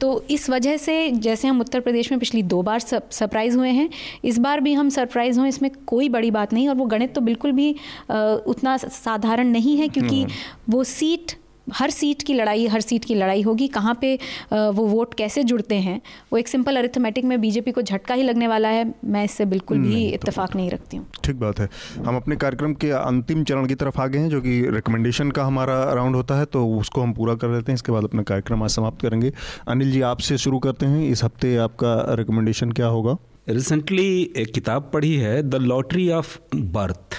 [0.01, 3.89] तो इस वजह से जैसे हम उत्तर प्रदेश में पिछली दो बार सरप्राइज़ हुए हैं
[4.25, 7.21] इस बार भी हम सरप्राइज़ हुए इसमें कोई बड़ी बात नहीं और वो गणित तो
[7.23, 7.71] बिल्कुल भी
[8.11, 11.33] उतना साधारण नहीं है क्योंकि हम्म। वो सीट
[11.67, 14.15] हर सीट की लड़ाई हर सीट की लड़ाई होगी। कहाँ पे
[14.53, 16.01] वो वोट कैसे जुड़ते हैं
[16.33, 19.79] वो एक सिंपल अरिथमेटिक में बीजेपी को झटका ही लगने वाला है। मैं इससे बिल्कुल
[19.79, 21.69] भी तो नहीं रखती हूँ। ठीक बात है।
[22.07, 25.45] हम अपने कार्यक्रम के अंतिम चरण की तरफ़ आ गए हैं जो कि रिकमेंडेशन का
[25.45, 28.63] हमारा राउंड होता है तो उसको हम पूरा कर लेते हैं। इसके बाद अपना कार्यक्रम
[28.63, 29.33] आज समाप्त करेंगे।
[29.69, 33.17] अनिल जी आपसे शुरू करते हैं। इस हफ़्ते आपका रिकमेंडेशन क्या होगा?
[33.49, 37.17] रिसेंटली एक किताब पढ़ी है द लॉटरी ऑफ़ बर्थ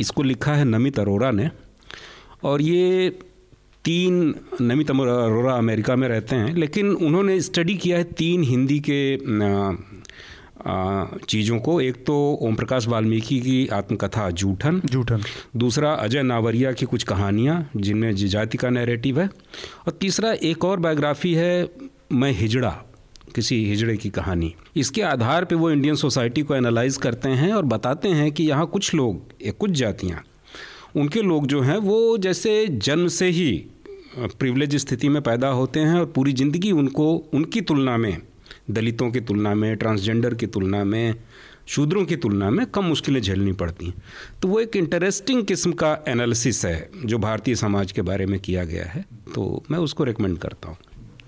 [0.00, 1.50] इसको लिखा है नमित अरोरा ने।
[2.42, 3.10] और ये
[3.84, 9.16] तीन नमित अरोरा अमेरिका में रहते हैं लेकिन उन्होंने स्टडी किया है तीन हिंदी के
[11.28, 15.22] चीज़ों को। एक तो ओम प्रकाश वाल्मीकि की आत्मकथा जूठन। जूठन।
[15.56, 19.26] दूसरा अजय नावरिया की कुछ कहानियाँ जिनमें जाति का नैरेटिव है।
[19.86, 21.68] और तीसरा एक और बायोग्राफी है
[22.12, 22.70] मैं हिजड़ा
[23.34, 27.64] किसी हिजड़े की कहानी। इसके आधार पे वो इंडियन सोसाइटी को एनालाइज करते हैं और
[27.64, 30.22] बताते हैं कि यहाँ कुछ लोग या कुछ जातियाँ
[30.96, 33.50] उनके लोग जो हैं वो जैसे जन्म से ही
[34.18, 38.16] प्रिवलेज स्थिति में पैदा होते हैं और पूरी ज़िंदगी उनको उनकी तुलना में
[38.70, 41.14] दलितों की तुलना में ट्रांसजेंडर की तुलना में
[41.66, 44.02] शूद्रों की तुलना में कम मुश्किलें झेलनी पड़ती हैं।
[44.42, 48.64] तो वो एक इंटरेस्टिंग किस्म का एनालिसिस है जो भारतीय समाज के बारे में किया
[48.64, 50.76] गया है। तो मैं उसको रिकमेंड करता हूँ।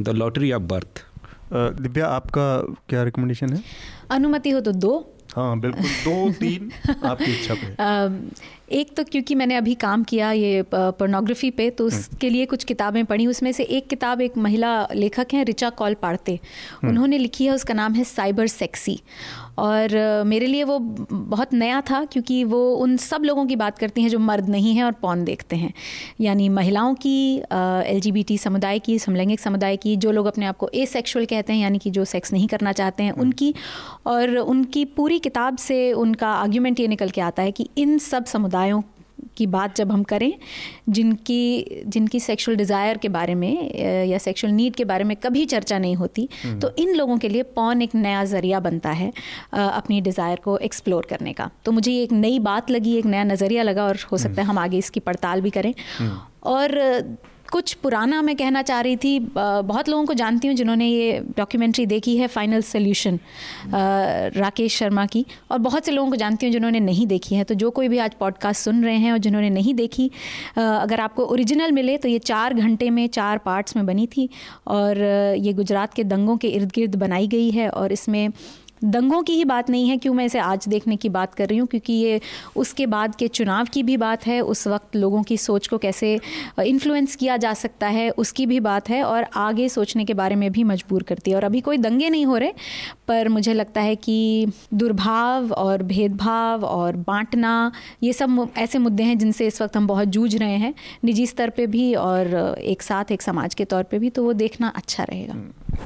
[0.02, 1.04] The lottery of birth
[1.52, 3.62] Divya आपका क्या रिकमेंडेशन है?
[4.10, 6.70] अनुमति हो तो दो। हाँ बिल्कुल। दो तीन
[7.04, 11.98] आपकी इच्छा पे। एक तो क्योंकि मैंने अभी काम किया ये पोर्नोग्राफी पे तो हम्म।
[11.98, 15.94] उसके लिए कुछ किताबें पढ़ी। उसमें से एक किताब एक महिला लेखक हैं रिचा कॉल
[15.94, 19.00] पाड़ते हम्म। उन्होंने लिखी है उसका नाम है साइबर सेक्सी।
[19.58, 24.02] और मेरे लिए वो बहुत नया था क्योंकि वो उन सब लोगों की बात करती
[24.02, 25.72] हैं जो मर्द नहीं हैं और पौन देखते हैं।
[26.20, 27.16] यानी महिलाओं की
[27.86, 31.78] एलजीबीटी समुदाय की समलैंगिक समुदाय की जो लोग अपने आप को ए कहते हैं यानी
[31.78, 33.54] कि जो सेक्स नहीं करना चाहते हैं उनकी
[34.06, 38.24] और उनकी पूरी किताब से उनका आर्ग्यूमेंट ये निकल के आता है कि इन सब
[38.24, 38.80] समुदायों
[39.36, 40.32] की बात जब हम करें
[40.88, 43.74] जिनकी जिनकी सेक्सुअल डिज़ायर के बारे में
[44.06, 47.28] या सेक्सुअल नीड के बारे में कभी चर्चा नहीं होती हम्म। तो इन लोगों के
[47.28, 49.12] लिए पौन एक नया ज़रिया बनता है
[49.52, 53.24] अपनी डिज़ायर को एक्सप्लोर करने का तो मुझे ये एक नई बात लगी एक नया
[53.24, 56.78] नज़रिया लगा और हो सकता है हम्म। हम आगे इसकी पड़ताल भी करें हम्म। और
[57.52, 61.84] कुछ पुराना मैं कहना चाह रही थी बहुत लोगों को जानती हूँ जिन्होंने ये डॉक्यूमेंट्री
[61.86, 63.18] देखी है फाइनल सोल्यूशन
[64.36, 67.54] राकेश शर्मा की। और बहुत से लोगों को जानती हूँ जिन्होंने नहीं देखी है। तो
[67.54, 70.10] जो कोई भी आज पॉडकास्ट सुन रहे हैं और जिन्होंने नहीं देखी
[70.56, 74.28] अगर आपको ओरिजिनल मिले तो ये चार घंटे में, चार पार्ट्स में बनी थी।
[74.68, 75.02] और
[75.38, 78.28] ये गुजरात के दंगों के इर्द गिर्द बनाई गई है और इसमें
[78.84, 81.58] दंगों की ही बात नहीं है, क्यों मैं इसे आज देखने की बात कर रही
[81.58, 81.68] हूँ?
[81.68, 82.20] क्योंकि ये
[82.56, 86.18] उसके बाद के चुनाव की भी बात है, उस वक्त लोगों की सोच को कैसे
[86.62, 90.50] इन्फ्लुएंस किया जा सकता है, उसकी भी बात है और आगे सोचने के बारे में
[90.52, 92.52] भी मजबूर करती है। और अभी कोई दंगे नहीं हो रहे,
[93.08, 97.72] पर मुझे लगता है कि दुर्भाव और भेदभाव और बांटना,
[98.02, 100.74] ये सब ऐसे मुद्दे हैं जिनसे इस वक्त हम बहुत जूझ रहे हैं।
[101.04, 104.32] निजी स्तर पर भी और एक साथ, एक समाज के तौर पर भी तो वो
[104.32, 105.34] देखना अच्छा रहेगा।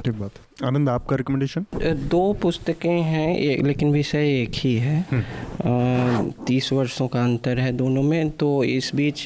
[0.05, 1.65] ठीक बात। आनंद आपका रिकमेंडेशन
[2.09, 7.71] दो पुस्तकें हैं एक लेकिन विषय एक ही है। हम्म। तीस वर्षों का अंतर है
[7.71, 9.23] दोनों में तो इस बीच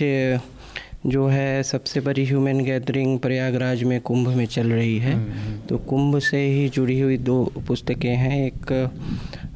[1.05, 5.60] जो है सबसे बड़ी ह्यूमन गैदरिंग प्रयागराज में कुंभ में चल रही है। हम्म, हम्म।
[5.60, 8.72] तो कुंभ से ही जुड़ी हुई दो पुस्तकें हैं एक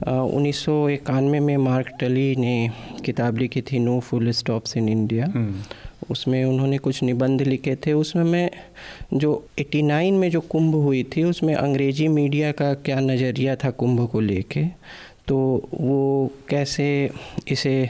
[0.08, 2.72] उन्नीस में मार्क टली ने
[3.06, 5.26] किताब लिखी थी no full stops in India.
[6.12, 8.50] उसमें उन्होंने कुछ निबंध लिखे थे। उसमें मैं
[9.14, 14.08] जो 89 में जो कुंभ हुई थी, उसमें अंग्रेज़ी मीडिया का क्या नज़रिया था कुंभ
[14.10, 14.66] को लेके?
[15.28, 15.38] तो
[15.74, 17.10] वो कैसे
[17.48, 17.90] इसे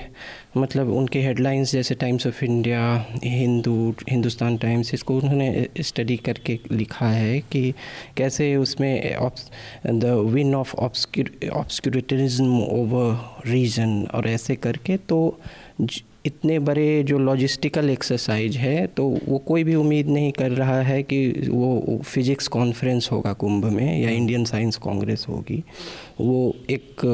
[0.57, 2.81] मतलब उनके हेडलाइंस जैसे Times of India,
[3.23, 7.73] Hindu, Hindustan Times, इसको उन्होंने स्टडी करके लिखा है कि
[8.17, 9.17] कैसे उसमें
[9.87, 15.39] the win of obscurantism over reason और ऐसे करके तो
[16.25, 21.01] इतने बड़े जो लॉजिस्टिकल एक्सरसाइज है तो वो कोई भी उम्मीद नहीं कर रहा है
[21.03, 25.63] कि वो फिज़िक्स कॉन्फ्रेंस होगा कुंभ में या इंडियन साइंस कांग्रेस होगी।
[26.21, 27.05] वो एक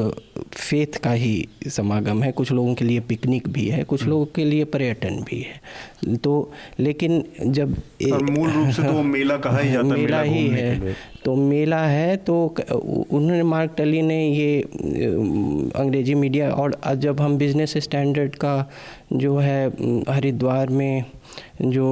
[0.52, 4.44] फेथ का ही समागम है। कुछ लोगों के लिए पिकनिक भी है कुछ। लोगों के
[4.44, 6.50] लिए पर्यटन भी है। तो
[6.80, 10.94] लेकिन जब मूल रूप से तो मेला कहा ही जाता मेला, मेला ही है।
[11.24, 12.36] तो मेला है तो
[12.70, 14.60] उन्होंने मार्क टली ने ये
[15.76, 18.70] अंग्रेज़ी मीडिया और जब हम बिज़नेस स्टैंडर्ड का
[19.12, 19.68] जो है
[20.08, 21.04] हरिद्वार में
[21.62, 21.88] जो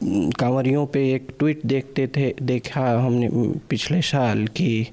[0.00, 3.28] कांवरियों पे एक ट्वीट देखते थे, देखा हमने
[3.70, 4.86] पिछले साल कि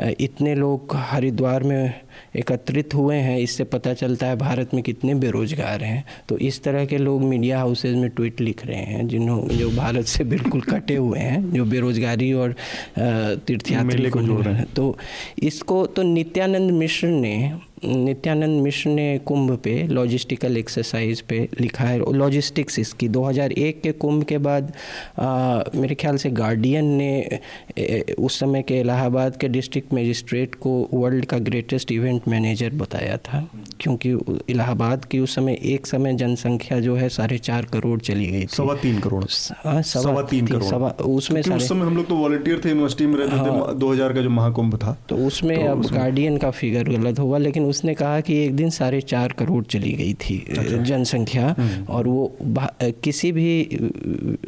[0.00, 2.00] इतने लोग हरिद्वार में
[2.36, 6.84] एकत्रित हुए हैं इससे पता चलता है भारत में कितने बेरोजगार हैं। तो इस तरह
[6.84, 10.96] के लोग मीडिया हाउसेज में ट्वीट लिख रहे हैं जिन्हों जो भारत से बिल्कुल कटे
[10.96, 12.54] हुए हैं जो बेरोजगारी और
[12.98, 14.96] तीर्थयात्री को जोड़ रहे हैं। तो
[15.42, 17.52] इसको तो नित्यानंद मिश्र ने
[17.84, 24.24] नित्यानंद मिश्र ने कुंभ पे लॉजिस्टिकल एक्सरसाइज पे लिखा है लॉजिस्टिक्स इसकी। 2001 के कुंभ
[24.24, 24.72] के बाद
[25.18, 27.40] आ, मेरे ख्याल से गार्डियन ने
[27.78, 33.16] ए, उस समय के इलाहाबाद के डिस्ट्रिक्ट मजिस्ट्रेट को वर्ल्ड का ग्रेटेस्ट इवेंट मैनेजर बताया
[33.16, 33.48] था
[33.80, 34.10] क्योंकि
[34.48, 38.46] इलाहाबाद की उस समय एक समय जनसंख्या जो है साढ़े चार करोड़ चली गई थी।
[38.46, 39.24] सवा तीन करोड़।
[39.64, 43.16] हाँ, सवा तीन करोड़। सवा उसमें उस समय हम लोग तो वॉलंटियर थे यूनिवर्सिटी में
[43.16, 46.88] रहते हाँ, थे 2000 का जो महाकुंभ था। तो उसमें तो अब गार्डियन का फिगर
[46.88, 50.76] गलत हुआ लेकिन उसने कहा कि एक दिन साढ़े चार करोड़ चली गई थी अच्छा।
[50.76, 52.36] जनसंख्या। हम्म। और वो
[52.82, 53.48] किसी भी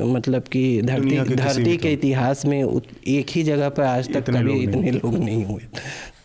[0.01, 4.91] मतलब कि धरती धरती के इतिहास में एक ही जगह पर आज तक कभी इतने
[4.91, 5.63] लोग नहीं हुए।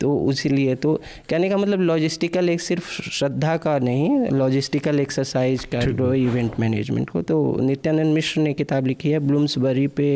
[0.01, 0.93] तो उसीलिए तो
[1.29, 7.09] कहने का मतलब लॉजिस्टिकल एक सिर्फ़ श्रद्धा का नहीं लॉजिस्टिकल एक्सरसाइज का जो इवेंट मैनेजमेंट
[7.09, 10.09] को तो नित्यानंद मिश्र ने किताब लिखी है ब्लूम्सबरी पे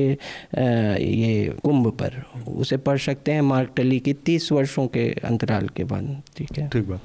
[0.55, 5.83] ये कुंभ पर। उसे पढ़ सकते हैं मार्क टली की तीस वर्षों के अंतराल के
[5.83, 7.01] बाद। ठीक है। ठीक बात।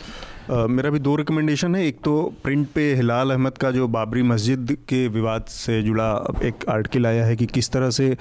[0.50, 4.76] मेरा भी दो रिकमेंडेशन है। एक तो प्रिंट पे हिलाल अहमद का जो बाबरी मस्जिद
[4.88, 6.10] के विवाद से जुड़ा
[6.42, 8.16] एक आर्टिकल आया है कि किस तरह से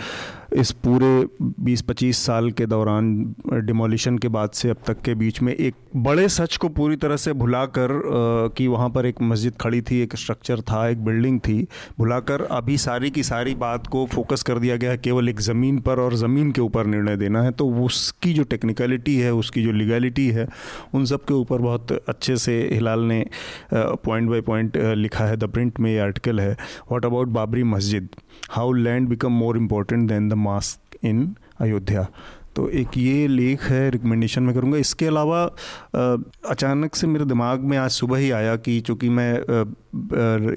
[0.54, 1.08] इस पूरे
[1.62, 6.28] 20-25 साल के दौरान डिमोलिशन के बाद से अब तक के बीच में एक बड़े
[6.30, 7.90] सच को पूरी तरह से भुलाकर
[8.58, 11.68] कि वहाँ पर एक मस्जिद खड़ी थी, एक स्ट्रक्चर था, एक बिल्डिंग थी,
[12.00, 15.80] भुलाकर अभी सारी की सारी बात को फोकस कर दिया गया है। केवल एक ज़मीन
[15.80, 19.72] पर और ज़मीन के ऊपर निर्णय देना है। तो उसकी जो टेक्निकलिटी है, उसकी जो
[19.72, 20.48] लीगैलिटी है,
[20.94, 23.26] उन सब के ऊपर बहुत अच्छे से हिलाल ने
[23.74, 28.08] पॉइंट बाय पॉइंट लिखा है। द प्रिंट में ये आर्टिकल है। What about Babri Masjid
[28.52, 32.06] how land become more important than the mosque in Ayodhya
[32.58, 35.44] तो एक ये लेख है रिकमेंडेशन में करूँगा। इसके अलावा
[36.50, 39.34] अचानक से मेरे दिमाग में आज सुबह ही आया कि चूँकि मैं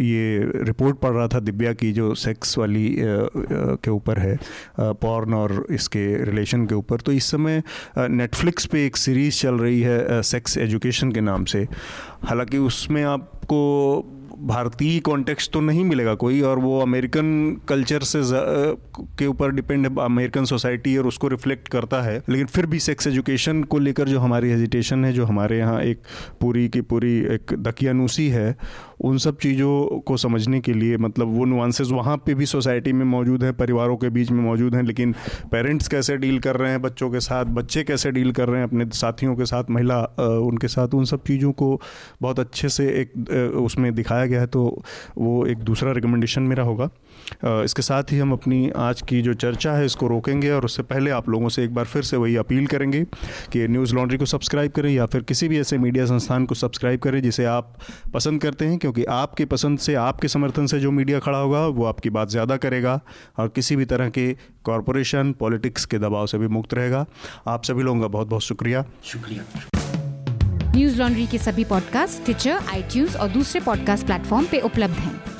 [0.02, 4.38] ये रिपोर्ट पढ़ रहा था दिव्या की, जो सेक्स वाली के ऊपर है
[4.80, 7.62] पॉर्न और इसके रिलेशन के ऊपर। तो इस समय
[7.98, 11.66] नेटफ्लिक्स पे एक सीरीज़ चल रही है सेक्स एजुकेशन के नाम से।
[12.24, 13.60] हालाँकि उसमें आपको
[14.42, 18.20] भारतीय कॉन्टेक्स्ट तो नहीं मिलेगा कोई, और वो अमेरिकन कल्चर से
[19.18, 23.06] के ऊपर डिपेंड है अमेरिकन सोसाइटी और उसको रिफ्लेक्ट करता है। लेकिन फिर भी सेक्स
[23.06, 26.02] एजुकेशन को लेकर जो हमारी हेजिटेशन है, जो हमारे यहाँ एक
[26.40, 28.56] पूरी की पूरी एक दकियानूसी है
[29.00, 33.04] उन सब चीज़ों को समझने के लिए मतलब वो नुआंसेस वहाँ पे भी सोसाइटी में
[33.06, 35.14] मौजूद हैं, परिवारों के बीच में मौजूद हैं, लेकिन
[35.52, 38.68] पेरेंट्स कैसे डील कर रहे हैं बच्चों के साथ, बच्चे कैसे डील कर रहे हैं
[38.68, 40.00] अपने साथियों के साथ, महिला
[40.40, 41.80] उनके साथ, उन सब चीज़ों को
[42.22, 44.82] बहुत अच्छे से एक उसमें दिखाया गया है तो
[45.18, 46.88] वो एक दूसरा रिकमेंडेशन मेरा होगा।
[47.44, 51.10] इसके साथ ही हम अपनी आज की जो चर्चा है इसको रोकेंगे और उससे पहले
[51.10, 53.04] आप लोगों से एक बार फिर से वही अपील करेंगे
[53.52, 57.00] कि न्यूज़ लॉन्ड्री को सब्सक्राइब करें या फिर किसी भी ऐसे मीडिया संस्थान को सब्सक्राइब
[57.00, 57.76] करें जिसे आप
[58.14, 61.84] पसंद करते हैं क्योंकि आपके पसंद से आपके समर्थन से जो मीडिया खड़ा होगा वो
[61.84, 63.00] आपकी बात ज़्यादा करेगा
[63.38, 64.32] और किसी भी तरह के
[64.64, 67.06] कॉरपोरेशन पॉलिटिक्स के दबाव से भी मुक्त रहेगा।
[67.46, 69.44] आप सभी लोगों का बहुत बहुत शुक्रिया। शुक्रिया।
[70.76, 75.39] न्यूज़ लॉन्ड्री के सभी पॉडकास्ट ट्विटर आई और दूसरे पॉडकास्ट प्लेटफॉर्म पे उपलब्ध हैं।